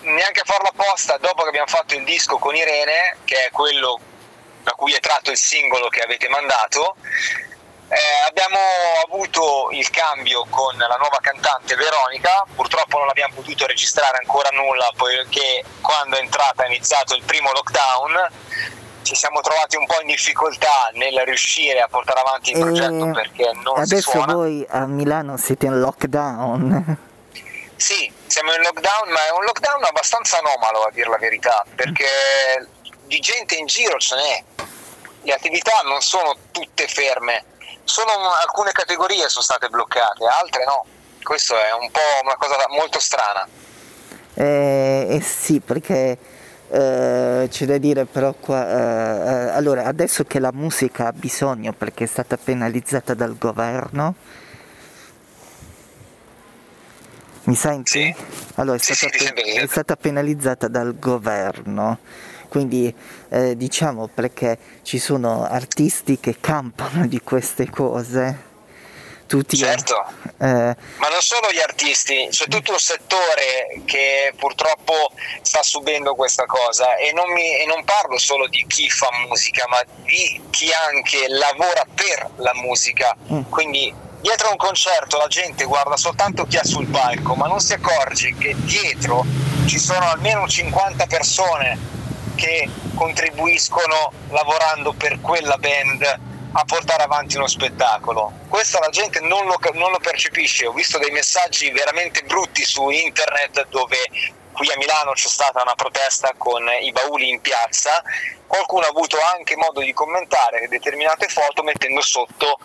neanche 0.00 0.40
a 0.40 0.44
farlo 0.44 0.68
apposta, 0.68 1.18
dopo 1.18 1.42
che 1.42 1.48
abbiamo 1.48 1.66
fatto 1.66 1.94
il 1.94 2.04
disco 2.04 2.38
con 2.38 2.56
Irene, 2.56 3.18
che 3.24 3.46
è 3.46 3.50
quello 3.50 4.00
da 4.62 4.72
cui 4.72 4.92
è 4.92 5.00
tratto 5.00 5.30
il 5.30 5.36
singolo 5.36 5.88
che 5.88 6.00
avete 6.00 6.28
mandato, 6.28 6.96
eh, 7.90 8.28
abbiamo 8.28 8.58
avuto 9.04 9.68
il 9.72 9.90
cambio 9.90 10.46
con 10.48 10.76
la 10.76 10.96
nuova 10.96 11.18
cantante 11.20 11.74
Veronica, 11.74 12.46
purtroppo 12.54 12.98
non 12.98 13.08
abbiamo 13.08 13.34
potuto 13.34 13.66
registrare 13.66 14.18
ancora 14.18 14.48
nulla 14.52 14.88
poiché 14.96 15.64
quando 15.80 16.16
è 16.16 16.20
entrata 16.20 16.62
è 16.62 16.66
iniziato 16.68 17.16
il 17.16 17.24
primo 17.24 17.50
lockdown, 17.50 18.30
ci 19.02 19.16
siamo 19.16 19.40
trovati 19.40 19.76
un 19.76 19.86
po' 19.86 20.00
in 20.02 20.06
difficoltà 20.06 20.90
nel 20.92 21.20
riuscire 21.24 21.80
a 21.80 21.88
portare 21.88 22.20
avanti 22.20 22.52
il 22.52 22.58
E 22.58 22.60
progetto 22.60 23.10
perché 23.10 23.50
non 23.54 23.74
si 23.84 23.94
adesso 23.94 24.24
voi 24.24 24.64
a 24.68 24.86
Milano 24.86 25.36
siete 25.36 25.66
in 25.66 25.80
lockdown. 25.80 27.08
Sì, 27.80 28.12
siamo 28.26 28.52
in 28.52 28.60
lockdown, 28.60 29.08
ma 29.08 29.26
è 29.26 29.30
un 29.30 29.42
lockdown 29.42 29.82
abbastanza 29.84 30.36
anomalo 30.36 30.82
a 30.82 30.90
dire 30.90 31.08
la 31.08 31.16
verità, 31.16 31.64
perché 31.74 32.68
di 33.06 33.18
gente 33.20 33.54
in 33.54 33.64
giro 33.64 33.96
ce 33.96 34.16
n'è. 34.16 34.44
Le 35.22 35.32
attività 35.32 35.80
non 35.84 36.02
sono 36.02 36.36
tutte 36.50 36.86
ferme, 36.86 37.42
solo 37.84 38.10
alcune 38.42 38.72
categorie 38.72 39.28
sono 39.28 39.44
state 39.44 39.68
bloccate, 39.68 40.24
altre 40.26 40.64
no. 40.64 40.84
Questo 41.22 41.54
è 41.54 41.72
un 41.72 41.90
po' 41.90 42.00
una 42.24 42.36
cosa 42.36 42.56
molto 42.68 42.98
strana. 43.00 43.46
Eh, 44.34 45.06
eh 45.10 45.20
sì, 45.20 45.60
perché 45.60 46.18
eh, 46.68 47.48
c'è 47.50 47.66
da 47.66 47.78
dire 47.78 48.06
però 48.06 48.32
qua, 48.34 48.66
eh, 48.68 49.48
eh, 49.48 49.50
allora 49.50 49.84
adesso 49.84 50.24
che 50.24 50.38
la 50.38 50.52
musica 50.52 51.08
ha 51.08 51.12
bisogno 51.12 51.72
perché 51.72 52.04
è 52.04 52.06
stata 52.06 52.36
penalizzata 52.36 53.14
dal 53.14 53.36
governo, 53.36 54.14
mi 57.44 57.54
senti? 57.54 58.14
Sì. 58.14 58.14
Allora 58.56 58.76
è 58.76 58.80
Sì, 58.80 58.94
stata, 58.94 59.18
sì, 59.18 59.24
è 59.26 59.66
stata 59.66 59.96
penalizzata 59.96 60.68
dal 60.68 60.98
governo, 60.98 61.98
quindi 62.48 62.94
eh, 63.28 63.56
diciamo 63.56 64.08
perché 64.08 64.58
ci 64.90 64.98
sono 64.98 65.44
artisti 65.48 66.18
che 66.18 66.38
campano 66.40 67.06
di 67.06 67.20
queste 67.20 67.70
cose. 67.70 68.48
Tutti, 69.28 69.56
Certo. 69.56 70.04
eh, 70.40 70.44
Ma 70.98 71.08
non 71.08 71.20
solo 71.20 71.46
gli 71.52 71.60
artisti, 71.60 72.26
c'è 72.28 72.48
tutto 72.48 72.72
un 72.72 72.78
settore 72.80 73.82
che 73.84 74.32
purtroppo 74.36 75.12
sta 75.42 75.62
subendo 75.62 76.16
questa 76.16 76.44
cosa 76.46 76.96
e 76.96 77.12
non, 77.12 77.30
mi- 77.32 77.56
e 77.60 77.66
non 77.66 77.84
parlo 77.84 78.18
solo 78.18 78.48
di 78.48 78.64
chi 78.66 78.90
fa 78.90 79.06
musica, 79.28 79.66
ma 79.68 79.80
di 80.02 80.40
chi 80.50 80.68
anche 80.72 81.28
lavora 81.28 81.86
per 81.94 82.28
la 82.38 82.54
musica. 82.54 83.16
Mm. 83.32 83.42
Quindi 83.42 83.94
dietro 84.20 84.48
a 84.48 84.50
un 84.50 84.56
concerto 84.56 85.18
la 85.18 85.28
gente 85.28 85.62
guarda 85.66 85.96
soltanto 85.96 86.46
chi 86.46 86.56
è 86.56 86.64
sul 86.64 86.88
palco, 86.88 87.36
ma 87.36 87.46
non 87.46 87.60
si 87.60 87.74
accorge 87.74 88.34
che 88.36 88.56
dietro 88.58 89.24
ci 89.66 89.78
sono 89.78 90.10
almeno 90.10 90.48
50 90.48 91.06
persone 91.06 91.78
che 92.34 92.68
contribuiscono 93.00 94.12
lavorando 94.28 94.92
per 94.92 95.22
quella 95.22 95.56
band 95.56 96.02
a 96.52 96.64
portare 96.66 97.02
avanti 97.04 97.36
uno 97.36 97.46
spettacolo. 97.46 98.30
Questo 98.46 98.78
la 98.78 98.90
gente 98.90 99.20
non 99.20 99.46
lo, 99.46 99.58
non 99.72 99.90
lo 99.90 99.98
percepisce. 99.98 100.66
Ho 100.66 100.72
visto 100.72 100.98
dei 100.98 101.10
messaggi 101.10 101.70
veramente 101.70 102.20
brutti 102.24 102.62
su 102.62 102.90
internet 102.90 103.68
dove 103.68 103.96
qui 104.52 104.70
a 104.70 104.76
Milano 104.76 105.12
c'è 105.12 105.28
stata 105.28 105.62
una 105.62 105.74
protesta 105.74 106.34
con 106.36 106.62
i 106.82 106.92
bauli 106.92 107.30
in 107.30 107.40
piazza. 107.40 108.02
Qualcuno 108.46 108.84
ha 108.84 108.88
avuto 108.88 109.16
anche 109.34 109.56
modo 109.56 109.80
di 109.80 109.94
commentare 109.94 110.68
determinate 110.68 111.26
foto 111.28 111.62
mettendo 111.62 112.02
sotto 112.02 112.58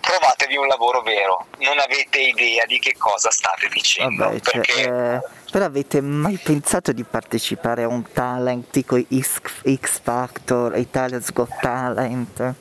trovatevi 0.00 0.56
un 0.56 0.66
lavoro 0.66 1.02
vero, 1.02 1.46
non 1.58 1.78
avete 1.78 2.18
idea 2.18 2.64
di 2.66 2.78
che 2.78 2.96
cosa 2.96 3.30
state 3.30 3.68
dicendo. 3.68 4.24
Vabbè, 4.24 4.40
cioè, 4.40 4.52
perché 4.52 4.82
eh, 4.82 5.20
però 5.50 5.64
avete 5.64 6.00
mai 6.00 6.36
pensato 6.36 6.92
di 6.92 7.04
partecipare 7.04 7.82
a 7.82 7.88
un 7.88 8.10
talent 8.12 8.70
tipo 8.70 8.98
X, 8.98 9.40
X 9.64 10.00
Factor, 10.02 10.76
Italia's 10.76 11.32
Got 11.32 11.60
Talent? 11.60 12.54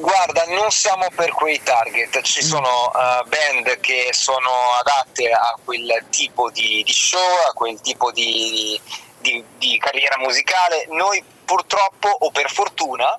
Guarda, 0.00 0.44
non 0.46 0.70
siamo 0.70 1.06
per 1.14 1.30
quei 1.30 1.60
target, 1.62 2.22
ci 2.22 2.42
sono 2.42 2.90
eh, 2.94 3.24
band 3.28 3.80
che 3.80 4.08
sono 4.12 4.50
adatte 4.80 5.30
a 5.30 5.58
quel 5.62 6.04
tipo 6.08 6.50
di, 6.50 6.82
di 6.82 6.92
show, 6.92 7.20
a 7.48 7.52
quel 7.52 7.80
tipo 7.80 8.10
di, 8.10 8.80
di- 9.18 9.44
di 9.58 9.78
carriera 9.78 10.16
musicale. 10.18 10.86
Noi 10.88 11.22
purtroppo 11.44 12.08
o 12.08 12.30
per 12.30 12.50
fortuna, 12.50 13.14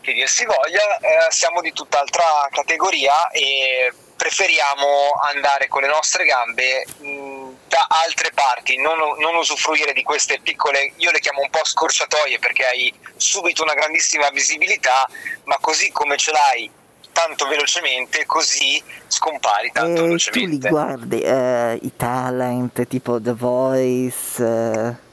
che 0.00 0.12
dir 0.12 0.28
si 0.28 0.44
voglia, 0.44 0.98
eh, 0.98 1.30
siamo 1.30 1.60
di 1.60 1.72
tutt'altra 1.72 2.48
categoria 2.50 3.28
e 3.30 3.92
preferiamo 4.16 5.12
andare 5.32 5.68
con 5.68 5.82
le 5.82 5.88
nostre 5.88 6.24
gambe 6.24 6.84
mh, 6.98 7.48
da 7.68 7.86
altre 8.04 8.32
parti, 8.34 8.76
non, 8.76 8.98
non 9.18 9.34
usufruire 9.36 9.92
di 9.92 10.02
queste 10.02 10.40
piccole, 10.42 10.92
io 10.96 11.10
le 11.10 11.20
chiamo 11.20 11.40
un 11.40 11.48
po' 11.48 11.64
scorciatoie 11.64 12.38
perché 12.38 12.66
hai 12.66 12.92
subito 13.16 13.62
una 13.62 13.74
grandissima 13.74 14.28
visibilità, 14.30 15.08
ma 15.44 15.56
così 15.60 15.90
come 15.90 16.16
ce 16.16 16.32
l'hai 16.32 16.70
tanto 17.12 17.46
velocemente, 17.46 18.26
così 18.26 18.82
scompari 19.06 19.70
tanto 19.72 19.90
e 19.90 19.94
tu 19.94 20.00
li 20.02 20.06
velocemente. 20.06 20.68
guardi, 20.68 21.20
eh, 21.20 21.78
i 21.82 21.92
talent 21.96 22.86
tipo 22.86 23.20
The 23.20 23.32
Voice? 23.32 24.42
eh, 24.44 25.08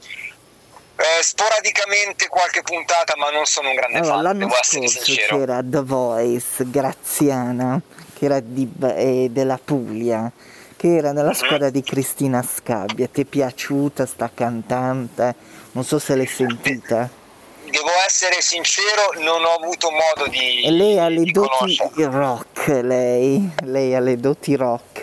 Eh, 1.18 1.22
sporadicamente 1.22 2.28
qualche 2.28 2.62
puntata, 2.62 3.14
ma 3.16 3.30
non 3.30 3.44
sono 3.46 3.70
un 3.70 3.74
grande 3.74 3.98
allora, 3.98 4.14
fan, 4.14 4.22
l'anno 4.22 4.48
scorso 4.62 5.12
c'era 5.12 5.60
The 5.64 5.82
Voice 5.82 6.64
Graziana, 6.70 7.80
che 8.14 8.24
era 8.24 8.40
di, 8.40 8.70
eh, 8.94 9.28
della 9.30 9.58
Puglia, 9.62 10.30
che 10.76 10.96
era 10.96 11.12
nella 11.12 11.28
Mhm. 11.30 11.34
squadra 11.34 11.70
di 11.70 11.82
Cristina 11.82 12.42
Scabbia. 12.42 13.08
Ti 13.08 13.22
è 13.22 13.24
piaciuta 13.24 14.06
sta 14.06 14.30
cantante? 14.32 15.34
Non 15.72 15.84
so 15.84 15.98
se 15.98 16.14
l'hai 16.14 16.26
sentita. 16.26 17.08
Devo 17.64 17.90
essere 18.06 18.40
sincero, 18.40 19.12
non 19.18 19.44
ho 19.44 19.54
avuto 19.60 19.90
modo 19.90 20.30
di, 20.30 20.62
E 20.64 20.70
lei 20.70 20.98
ha 20.98 21.08
le 21.08 21.24
doti 21.24 21.76
rock, 22.04 22.68
lei, 22.82 23.50
lei 23.64 23.94
ha 23.94 24.00
le 24.00 24.16
doti 24.16 24.56
rock 24.56 25.02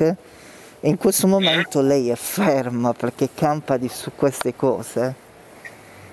e 0.80 0.90
in 0.90 0.98
questo 0.98 1.28
momento 1.28 1.82
lei 1.82 2.10
è 2.10 2.16
ferma 2.16 2.94
perché 2.94 3.30
campa 3.36 3.78
di 3.78 3.88
su 3.90 4.12
queste 4.16 4.56
cose. 4.56 5.24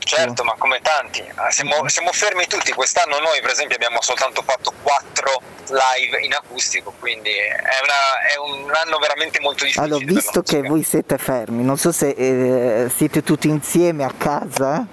Certo, 0.04 0.44
ma 0.44 0.54
come 0.58 0.80
tanti, 0.82 1.24
Ah, 1.34 1.50
siamo, 1.50 1.88
siamo 1.88 2.12
fermi 2.12 2.46
tutti. 2.46 2.72
Quest'anno 2.72 3.18
noi, 3.18 3.40
per 3.40 3.50
esempio, 3.50 3.76
abbiamo 3.76 4.00
soltanto 4.02 4.42
fatto 4.42 4.72
quattro 4.82 5.40
live 5.68 6.20
in 6.24 6.34
acustico, 6.34 6.92
quindi 6.98 7.30
è, 7.30 7.78
una- 7.82 8.20
è 8.32 8.36
un 8.36 8.70
anno 8.74 8.98
veramente 8.98 9.40
molto 9.40 9.64
difficile. 9.64 9.86
Allora, 9.86 10.04
visto 10.04 10.42
che 10.42 10.60
voi 10.62 10.82
siete 10.82 11.16
fermi, 11.18 11.62
non 11.62 11.78
so 11.78 11.92
se 11.92 12.08
eh, 12.10 12.90
siete 12.94 13.22
tutti 13.22 13.48
insieme 13.48 14.04
a 14.04 14.12
casa, 14.16 14.86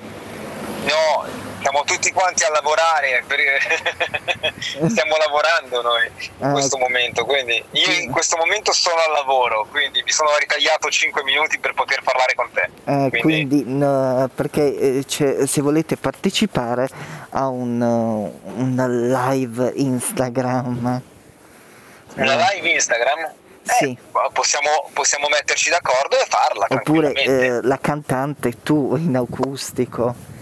No, 0.81 1.25
siamo 1.61 1.83
tutti 1.83 2.11
quanti 2.11 2.43
a 2.43 2.49
lavorare, 2.49 3.23
stiamo 4.89 5.15
lavorando 5.17 5.81
noi 5.81 6.09
in 6.39 6.45
Ah, 6.45 6.51
questo 6.51 6.77
momento, 6.77 7.25
quindi 7.25 7.63
io 7.71 7.91
in 8.01 8.11
questo 8.11 8.37
momento 8.37 8.71
sono 8.71 8.95
al 9.05 9.11
lavoro, 9.11 9.67
quindi 9.69 10.01
mi 10.03 10.11
sono 10.11 10.29
ritagliato 10.37 10.89
5 10.89 11.23
minuti 11.23 11.59
per 11.59 11.73
poter 11.73 12.01
parlare 12.03 12.33
con 12.35 12.49
te. 12.53 12.69
Eh, 12.85 13.09
Quindi- 13.09 13.19
quindi 13.21 13.63
no, 13.67 14.29
perché 14.33 15.03
eh, 15.03 15.05
se 15.07 15.61
volete 15.61 15.97
partecipare 15.97 16.87
a 17.31 17.47
un, 17.47 17.79
uh, 17.81 18.51
una 18.61 18.87
live 18.87 19.71
Instagram. 19.75 21.01
Una 22.15 22.35
live 22.51 22.69
Instagram? 22.71 23.19
Eh, 23.19 23.37
Sì. 23.73 23.97
Possiamo, 24.33 24.89
possiamo 24.93 25.27
metterci 25.29 25.69
d'accordo 25.69 26.15
e 26.19 26.25
farla 26.27 26.65
Oppure 26.69 27.11
eh, 27.13 27.59
la 27.61 27.77
cantante 27.79 28.63
tu 28.63 28.95
in 28.95 29.15
acustico. 29.15 30.37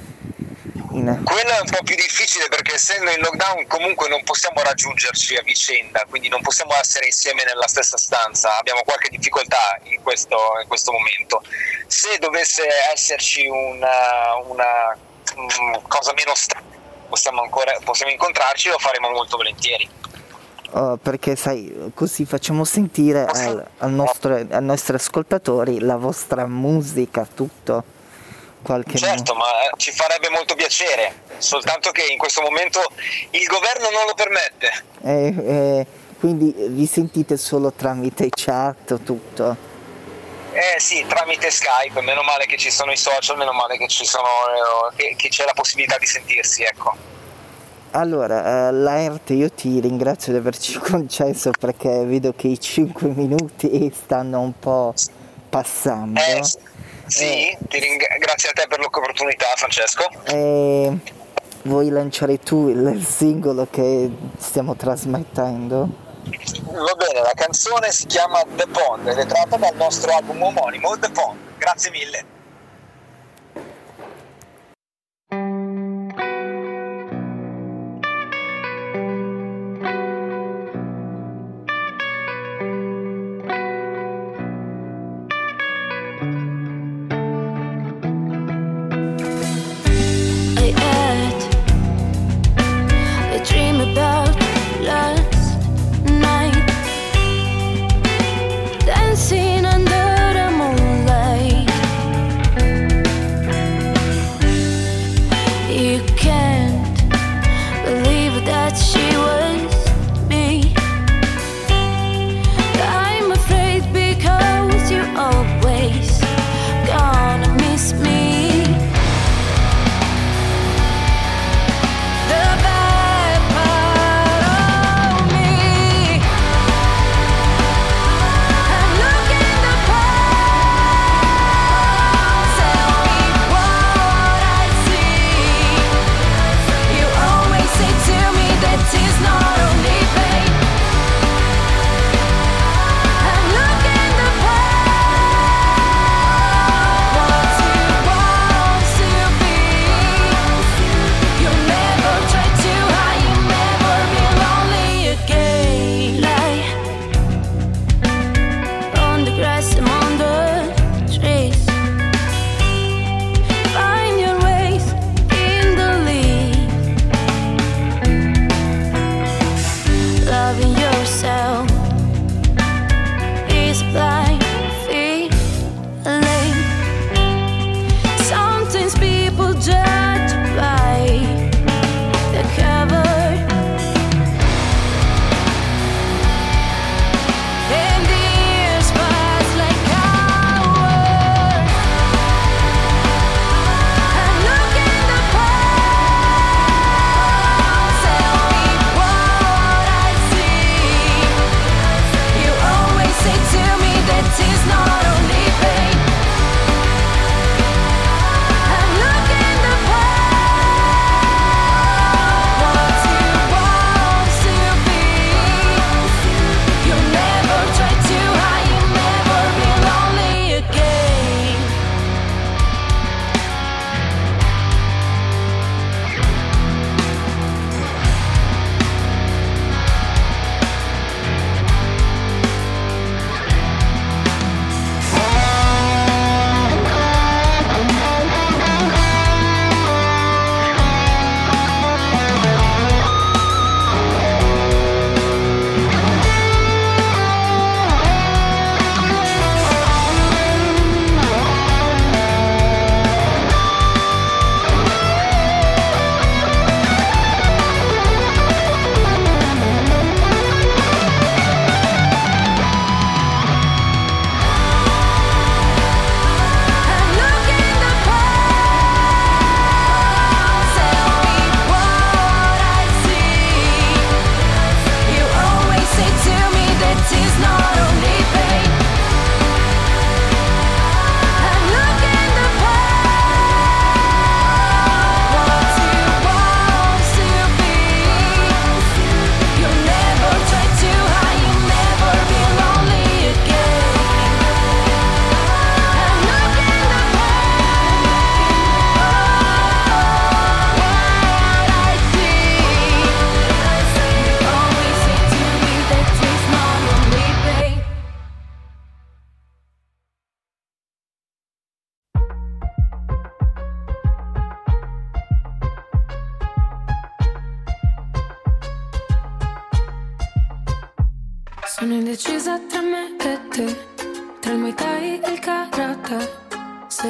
In- 0.91 1.21
Quello 1.23 1.49
è 1.49 1.59
un 1.59 1.69
po' 1.69 1.83
più 1.83 1.95
difficile 1.95 2.47
perché 2.47 2.75
essendo 2.75 3.11
in 3.11 3.19
lockdown 3.19 3.67
comunque 3.67 4.07
non 4.07 4.23
possiamo 4.23 4.61
raggiungerci 4.61 5.35
a 5.35 5.41
vicenda, 5.41 6.05
quindi 6.09 6.29
non 6.29 6.41
possiamo 6.41 6.73
essere 6.75 7.07
insieme 7.07 7.43
nella 7.43 7.67
stessa 7.67 7.97
stanza, 7.97 8.57
abbiamo 8.57 8.81
qualche 8.83 9.09
difficoltà 9.09 9.77
in 9.83 10.01
questo, 10.01 10.37
in 10.61 10.67
questo 10.67 10.91
momento. 10.91 11.43
Se 11.87 12.17
dovesse 12.19 12.63
esserci 12.93 13.47
una, 13.47 14.35
una, 14.45 14.97
mm, 15.37 15.73
cosa 15.87 16.13
meno 16.13 16.33
strana, 16.35 16.65
possiamo, 17.09 17.41
ancora, 17.41 17.77
possiamo 17.83 18.11
incontrarci, 18.11 18.69
lo 18.69 18.79
faremo 18.79 19.09
molto 19.09 19.35
volentieri. 19.37 19.89
oh, 20.71 20.97
perché 20.97 21.35
sai, 21.35 21.91
così 21.93 22.25
facciamo 22.25 22.63
sentire 22.63 23.25
al, 23.25 23.65
al 23.79 23.91
nostro- 23.91 24.35
ai 24.35 24.47
nostri 24.63 24.95
ascoltatori 24.95 25.79
la 25.79 25.97
vostra 25.97 26.45
musica, 26.47 27.27
tutto. 27.33 27.95
Qualche 28.67 28.97
Certo, 28.97 29.33
ma 29.33 29.45
eh, 29.45 29.69
ci 29.77 29.93
farebbe 29.93 30.27
molto 30.27 30.53
piacere, 30.53 31.21
soltanto 31.37 31.91
che 31.91 32.03
in 32.11 32.17
questo 32.17 32.41
momento 32.41 32.81
il 33.29 33.45
governo 33.45 33.89
non 33.91 34.05
lo 34.05 34.13
permette. 34.13 34.83
Eh, 35.03 35.27
eh, 35.27 35.87
quindi 36.19 36.53
vi 36.67 36.85
sentite 36.85 37.37
solo 37.37 37.71
tramite 37.71 38.27
chat 38.29 38.91
o 38.91 38.97
tutto? 38.97 39.55
Eh 40.51 40.81
sì, 40.81 41.05
tramite 41.07 41.49
Skype, 41.49 42.01
meno 42.01 42.23
male 42.23 42.45
che 42.45 42.57
ci 42.57 42.69
sono 42.69 42.91
i 42.91 42.97
social, 42.97 43.37
meno 43.37 43.53
male 43.53 43.77
che, 43.77 43.87
ci 43.87 44.05
sono, 44.05 44.27
eh, 44.27 44.95
che, 44.97 45.15
che 45.15 45.29
c'è 45.29 45.45
la 45.45 45.53
possibilità 45.53 45.97
di 45.97 46.05
sentirsi, 46.05 46.63
ecco. 46.63 46.93
Allora, 47.91 48.67
eh, 48.67 48.71
Laert, 48.73 49.29
io 49.29 49.49
ti 49.49 49.79
ringrazio 49.79 50.33
di 50.33 50.39
averci 50.39 50.73
concesso 50.83 51.51
perché 51.57 52.03
vedo 52.03 52.33
che 52.35 52.47
i 52.47 52.59
5 52.59 53.07
minuti 53.15 53.89
stanno 53.95 54.41
un 54.41 54.59
po' 54.59 54.93
passando. 55.47 56.19
Eh, 56.19 56.43
s- 56.43 56.57
sì, 57.07 57.57
ti 57.67 57.79
ring- 57.79 58.17
grazie 58.19 58.49
a 58.49 58.53
te 58.53 58.65
per 58.67 58.79
l'opportunità 58.79 59.47
Francesco. 59.55 60.09
Eh, 60.25 60.97
vuoi 61.63 61.89
lanciare 61.89 62.39
tu 62.39 62.69
il 62.69 63.03
singolo 63.05 63.67
che 63.69 64.11
stiamo 64.37 64.75
trasmettendo? 64.75 66.05
Va 66.65 66.95
bene, 66.95 67.21
la 67.21 67.33
canzone 67.35 67.91
si 67.91 68.05
chiama 68.05 68.43
The 68.55 68.67
Pond 68.67 69.07
ed 69.07 69.17
è 69.17 69.25
tratta 69.25 69.57
dal 69.57 69.75
nostro 69.75 70.13
album 70.13 70.41
omonimo 70.41 70.97
The 70.99 71.09
Pond. 71.09 71.39
Grazie 71.57 71.91
mille. 71.91 72.35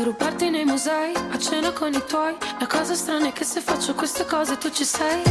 Rubarti 0.08 0.50
nei 0.50 0.64
musei, 0.64 1.14
a 1.16 1.38
cena 1.38 1.72
con 1.74 1.92
i 1.94 2.02
tuoi, 2.08 2.34
la 2.62 2.66
cosa 2.66 2.94
strana 2.94 3.28
è 3.28 3.34
che 3.34 3.44
se 3.44 3.60
faccio 3.60 3.94
queste 3.94 4.26
cose 4.26 4.58
tu 4.58 4.70
ci 4.70 4.86
sei. 4.86 5.22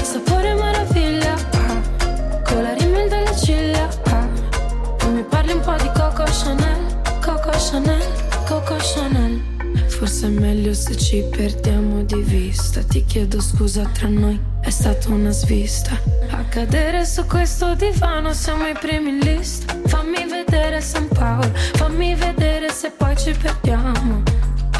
Sapore 0.00 0.54
meraviglia, 0.54 1.34
ah, 1.34 2.42
con 2.44 2.62
la 2.62 2.74
rimel 2.74 3.08
delle 3.08 3.36
ciglia, 3.36 3.88
ah. 4.04 4.28
Poi 4.98 5.10
mi 5.10 5.24
parli 5.24 5.52
un 5.54 5.60
po' 5.62 5.74
di 5.82 5.90
Coco 5.96 6.22
Chanel, 6.22 7.00
Coco 7.20 7.50
Chanel, 7.50 8.06
Coco 8.46 8.76
Chanel. 8.78 9.42
Forse 9.88 10.26
è 10.26 10.30
meglio 10.30 10.74
se 10.74 10.96
ci 10.96 11.24
perdiamo 11.28 12.04
di 12.04 12.20
vista. 12.22 12.84
Ti 12.84 13.04
chiedo 13.04 13.40
scusa 13.40 13.82
tra 13.92 14.06
noi, 14.06 14.40
è 14.60 14.70
stata 14.70 15.08
una 15.08 15.32
svista. 15.32 15.98
A 16.30 16.44
cadere 16.44 17.04
su 17.04 17.26
questo 17.26 17.74
divano 17.74 18.32
siamo 18.32 18.68
i 18.68 18.74
primi 18.78 19.08
in 19.08 19.18
lista. 19.18 19.81
Vedere 20.52 20.82
San 20.82 21.08
Paolo, 21.08 21.50
fammi 21.76 22.14
vedere 22.14 22.70
se 22.70 22.90
poi 22.90 23.16
ci 23.16 23.32
perdiamo. 23.32 24.22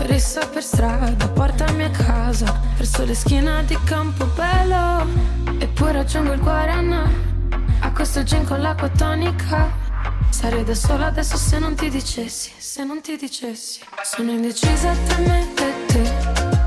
Rissa 0.00 0.46
per 0.46 0.62
strada, 0.62 1.28
portami 1.28 1.84
a 1.84 1.90
casa, 1.90 2.60
verso 2.76 3.06
le 3.06 3.14
schiena 3.14 3.62
di 3.62 3.78
Campobello. 3.82 5.06
E 5.58 5.66
poi 5.68 5.92
raggiungo 5.92 6.32
il 6.32 6.40
Guarana, 6.40 7.10
a 7.80 7.90
questo 7.90 8.22
gin 8.22 8.44
con 8.44 8.60
l'acqua 8.60 8.90
tonica. 8.90 9.72
Sarei 10.28 10.62
da 10.62 10.74
sola 10.74 11.06
adesso 11.06 11.38
se 11.38 11.58
non 11.58 11.74
ti 11.74 11.88
dicessi, 11.88 12.52
se 12.58 12.84
non 12.84 13.00
ti 13.00 13.16
dicessi. 13.16 13.80
Sono 14.02 14.30
indecisa 14.30 14.94
tra 15.06 15.18
me 15.20 15.40
e 15.40 15.86
te, 15.86 16.02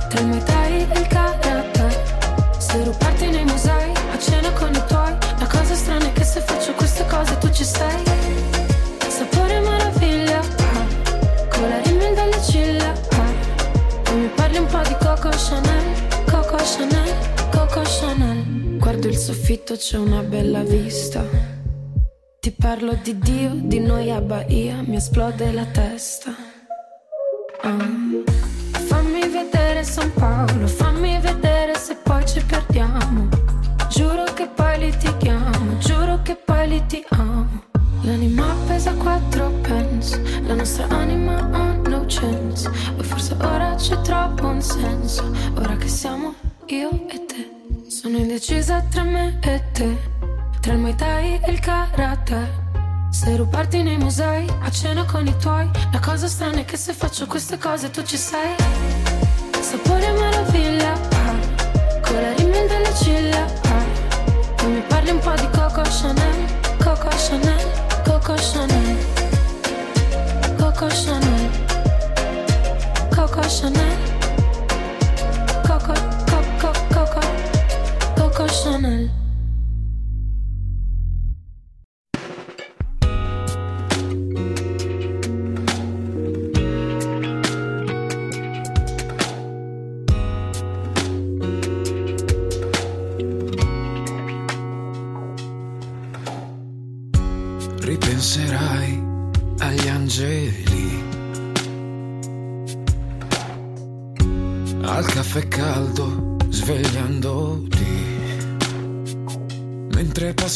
tra 0.10 0.20
il 0.20 0.26
Muay 0.26 0.44
Thai 0.44 0.88
e 0.90 1.00
il 1.00 1.08
Karate. 1.08 2.04
Se 2.58 2.84
rubarti 2.84 3.28
nei 3.28 3.46
musei, 3.46 3.92
a 4.12 4.18
cena 4.18 4.50
con 4.54 4.74
i 4.74 4.84
tuoi, 4.88 5.16
la 5.38 5.46
cosa 5.46 5.76
strana 5.76 6.06
è 6.06 6.12
che 6.12 6.24
se 6.24 6.42
faccio 6.42 6.74
queste 6.74 7.06
cose 7.06 7.38
tu 7.38 7.52
ci 7.52 7.64
sei. 7.64 8.25
Chanel, 15.38 16.24
Coco 16.32 16.58
Chanel, 16.58 17.14
Coco 17.52 17.82
Chanel. 17.84 18.78
Guardo 18.78 19.08
il 19.08 19.18
soffitto, 19.18 19.76
c'è 19.76 19.98
una 19.98 20.22
bella 20.22 20.64
vista. 20.64 21.26
Ti 22.40 22.52
parlo 22.52 22.98
di 23.04 23.18
Dio, 23.18 23.52
di 23.54 23.80
noi 23.80 24.12
a 24.12 24.22
Bahia, 24.22 24.82
mi 24.82 24.96
esplode 24.96 25.52
la 25.52 25.66
testa. 25.66 26.34
Ah. 27.62 27.78
Fammi 28.88 29.28
vedere 29.28 29.84
San 29.84 30.14
Paolo, 30.14 30.25
un 44.56 45.54
ora 45.58 45.76
che 45.76 45.90
siamo 45.90 46.34
io 46.68 46.90
e 47.10 47.26
te. 47.26 47.90
Sono 47.90 48.18
indecisa 48.18 48.82
tra 48.90 49.04
me 49.04 49.38
e 49.42 49.62
te, 49.74 49.98
tra 50.62 50.72
il 50.72 50.80
Muay 50.80 50.96
Thai 50.96 51.40
e 51.42 51.52
il 51.52 51.60
Karate. 51.60 52.64
Se 53.10 53.36
rubarti 53.36 53.84
nei 53.84 53.98
musei, 53.98 54.48
a 54.62 54.72
cena 54.72 55.04
con 55.04 55.28
i 55.28 55.36
tuoi, 55.38 55.70
la 55.92 56.00
cosa 56.00 56.28
strana 56.28 56.60
è 56.60 56.66
che 56.66 56.78
se 56.78 56.94
faccio 56.94 57.28
queste 57.28 57.58
cose 57.58 57.90
tu 57.92 58.02
ci 58.04 58.16
sei. 58.16 58.56
Sapore 59.60 60.12
meraviglia, 60.14 60.94
ah, 60.94 62.00
con 62.02 62.22
la 62.22 62.34
rimel 62.34 62.68
delle 62.68 62.96
ciglia, 62.96 63.46
ah. 63.64 64.68
Mi 64.68 64.82
parli 64.88 65.10
un 65.10 65.20
po' 65.20 65.34
di 65.34 65.50
Coco 65.52 65.82
Chanel, 65.82 66.45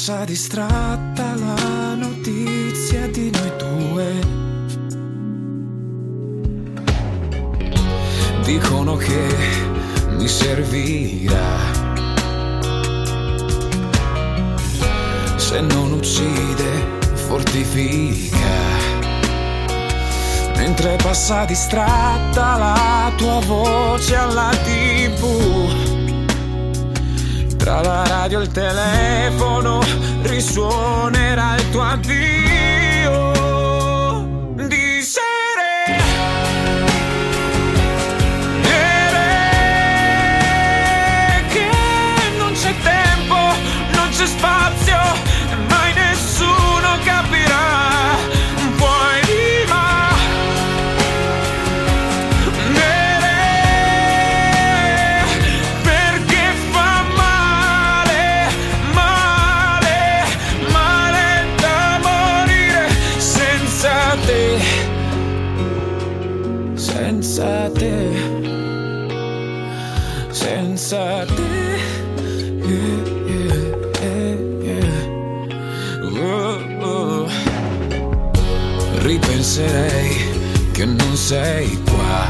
passa 0.09 0.25
distratta 0.25 1.35
la 1.35 1.93
notizia 1.93 3.07
di 3.09 3.29
noi 3.29 3.51
due. 3.57 4.07
Dicono 8.43 8.95
che 8.95 9.27
mi 10.17 10.27
servirà. 10.27 11.57
Se 15.35 15.61
non 15.61 15.91
uccide, 15.91 16.99
fortifica. 17.13 18.37
Mentre 20.55 20.95
passa 20.95 21.45
distratta 21.45 22.57
la 22.57 23.11
tua 23.15 23.39
voce 23.45 24.15
alla 24.15 24.49
tv. 24.63 25.88
Tra 27.69 27.81
la 27.83 28.03
radio 28.03 28.39
e 28.39 28.41
il 28.41 28.51
telefono 28.51 29.79
risuonerà 30.23 31.53
il 31.53 31.69
tuo 31.69 31.83
addio. 31.83 33.31
Di 34.55 35.03
che 41.47 41.69
non 42.39 42.53
c'è 42.53 42.73
tempo, 42.81 43.35
non 43.91 44.09
c'è 44.09 44.25
spazio, 44.25 44.88
sei 81.29 81.79
qua. 81.83 82.25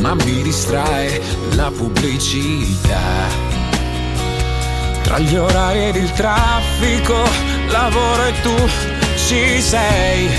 Ma 0.00 0.14
mi 0.14 0.40
distrae 0.40 1.20
la 1.56 1.70
pubblicità. 1.70 3.28
Tra 5.02 5.18
gli 5.18 5.36
orari 5.36 5.88
ed 5.88 5.96
il 5.96 6.10
traffico, 6.12 7.22
lavoro 7.68 8.24
e 8.24 8.40
tu 8.40 8.56
ci 9.16 9.60
sei. 9.60 10.30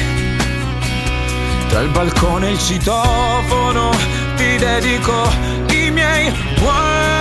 Tra 1.68 1.82
il 1.82 1.90
balcone 1.90 2.48
e 2.48 2.52
il 2.54 2.60
citofono, 2.60 3.92
ti 4.36 4.56
dedico 4.58 5.30
i 5.74 5.92
miei 5.92 6.34
guai 6.60 7.21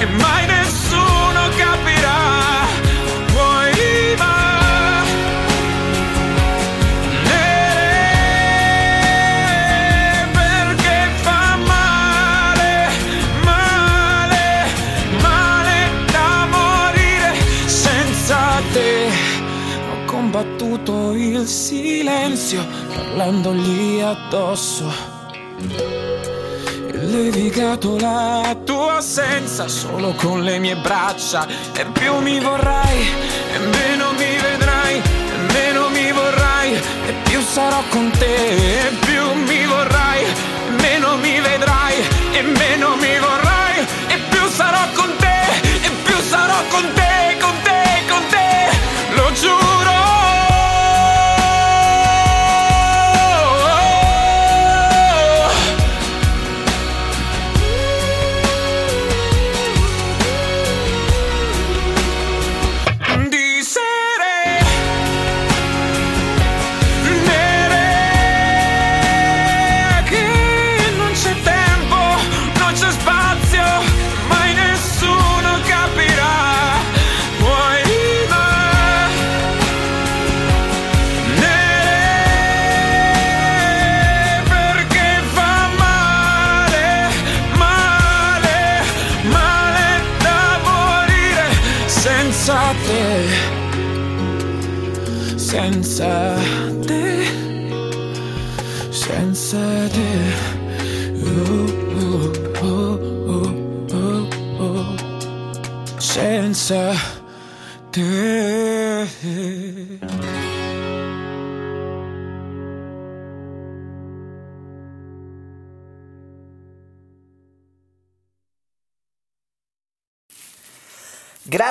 che 0.00 0.06
mai 0.06 0.46
nessuno 0.46 1.42
capirà. 1.58 2.64
Poi 3.34 4.14
va 4.16 5.02
perché 10.32 10.98
fa 11.20 11.56
male, 11.66 12.88
male, 13.44 14.64
male 15.20 15.78
da 16.10 16.46
morire 16.48 17.34
senza 17.66 18.38
te. 18.72 19.08
Ho 19.90 20.04
combattuto 20.06 21.12
il 21.12 21.46
silenzio 21.46 22.64
parlandogli 22.94 24.00
addosso 24.00 25.09
Levigato 27.22 27.98
la 27.98 28.56
tua 28.64 28.96
assenza 28.96 29.68
solo 29.68 30.14
con 30.14 30.42
le 30.42 30.58
mie 30.58 30.74
braccia. 30.76 31.46
E 31.74 31.84
più 31.84 32.14
mi 32.20 32.40
vorrai 32.40 32.98
e 33.54 33.58
meno 33.58 34.12
mi 34.12 34.38
vedrai 34.40 34.96
e 34.96 35.52
meno 35.52 35.90
mi 35.90 36.10
vorrai 36.12 36.72
e 36.72 37.12
più 37.24 37.42
sarò 37.42 37.82
con 37.90 38.10
te. 38.18 38.86
E 38.86 38.90
più 39.04 39.34
mi 39.34 39.66
vorrai 39.66 40.24
e 40.24 40.70
meno 40.80 41.18
mi 41.18 41.38
vedrai 41.40 41.96
e 42.32 42.42
meno 42.42 42.96
mi 42.96 43.18
vorrai 43.18 43.86
e 44.08 44.16
più 44.30 44.48
sarò 44.48 44.88
con 44.94 45.14
te 45.18 45.40
e 45.86 45.90
più 46.02 46.16
sarò 46.22 46.56
con 46.70 46.90
te 46.94 46.99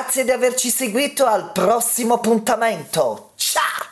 Grazie 0.09 0.25
di 0.25 0.31
averci 0.31 0.69
seguito 0.71 1.27
al 1.27 1.51
prossimo 1.51 2.15
appuntamento. 2.15 3.33
Ciao! 3.35 3.88